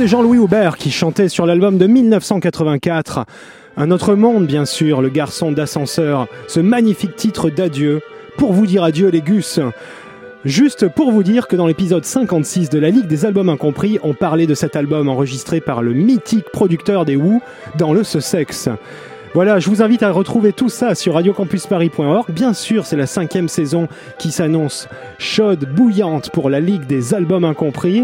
C'était 0.00 0.08
Jean-Louis 0.12 0.38
Aubert 0.38 0.78
qui 0.78 0.90
chantait 0.90 1.28
sur 1.28 1.44
l'album 1.44 1.76
de 1.76 1.86
1984. 1.86 3.26
Un 3.76 3.90
autre 3.90 4.14
monde, 4.14 4.46
bien 4.46 4.64
sûr, 4.64 5.02
le 5.02 5.10
garçon 5.10 5.52
d'ascenseur, 5.52 6.26
ce 6.48 6.58
magnifique 6.58 7.16
titre 7.16 7.50
d'adieu. 7.50 8.00
Pour 8.38 8.54
vous 8.54 8.66
dire 8.66 8.82
adieu, 8.82 9.10
les 9.10 9.20
gus. 9.20 9.60
Juste 10.46 10.88
pour 10.88 11.12
vous 11.12 11.22
dire 11.22 11.48
que 11.48 11.54
dans 11.54 11.66
l'épisode 11.66 12.06
56 12.06 12.70
de 12.70 12.78
la 12.78 12.88
Ligue 12.88 13.08
des 13.08 13.26
Albums 13.26 13.50
Incompris, 13.50 13.98
on 14.02 14.14
parlait 14.14 14.46
de 14.46 14.54
cet 14.54 14.74
album 14.74 15.06
enregistré 15.10 15.60
par 15.60 15.82
le 15.82 15.92
mythique 15.92 16.48
producteur 16.50 17.04
des 17.04 17.16
Who 17.16 17.42
dans 17.76 17.92
le 17.92 18.02
Sussex. 18.02 18.70
Voilà, 19.32 19.60
je 19.60 19.70
vous 19.70 19.80
invite 19.80 20.02
à 20.02 20.10
retrouver 20.10 20.52
tout 20.52 20.68
ça 20.68 20.96
sur 20.96 21.14
radiocampusparis.org. 21.14 22.32
Bien 22.32 22.52
sûr, 22.52 22.84
c'est 22.84 22.96
la 22.96 23.06
cinquième 23.06 23.48
saison 23.48 23.86
qui 24.18 24.32
s'annonce 24.32 24.88
chaude, 25.18 25.68
bouillante 25.72 26.30
pour 26.30 26.50
la 26.50 26.58
Ligue 26.58 26.84
des 26.86 27.14
Albums 27.14 27.44
Incompris. 27.44 28.02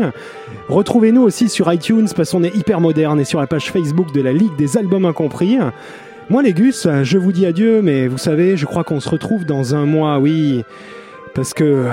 Retrouvez-nous 0.69 1.23
aussi 1.23 1.49
sur 1.49 1.73
iTunes 1.73 2.07
parce 2.15 2.31
qu'on 2.31 2.45
est 2.45 2.55
hyper 2.55 2.81
moderne 2.81 3.19
et 3.19 3.25
sur 3.25 3.41
la 3.41 3.49
page 3.49 3.73
Facebook 3.73 4.15
de 4.15 4.23
la 4.23 4.33
Ligue 4.33 4.55
des 4.57 4.79
Albums 4.79 5.05
Incompris. 5.05 5.59
Moi, 6.31 6.45
les 6.45 6.53
gus, 6.53 6.87
je 7.03 7.19
vous 7.19 7.33
dis 7.33 7.45
adieu, 7.45 7.83
mais 7.83 8.07
vous 8.07 8.19
savez, 8.19 8.57
je 8.57 8.65
crois 8.65 8.85
qu'on 8.85 9.01
se 9.01 9.09
retrouve 9.09 9.45
dans 9.45 9.75
un 9.75 9.85
mois, 9.85 10.21
oui. 10.21 10.65
Parce 11.35 11.55
que 11.55 11.87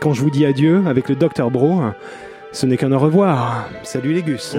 quand 0.00 0.12
je 0.12 0.20
vous 0.20 0.30
dis 0.30 0.46
adieu 0.46 0.80
avec 0.86 1.08
le 1.08 1.16
Dr 1.16 1.50
Bro, 1.50 1.82
ce 2.52 2.66
n'est 2.66 2.76
qu'un 2.76 2.92
au 2.92 3.00
revoir. 3.00 3.68
Salut 3.82 4.12
les 4.12 4.22
gus. 4.22 4.56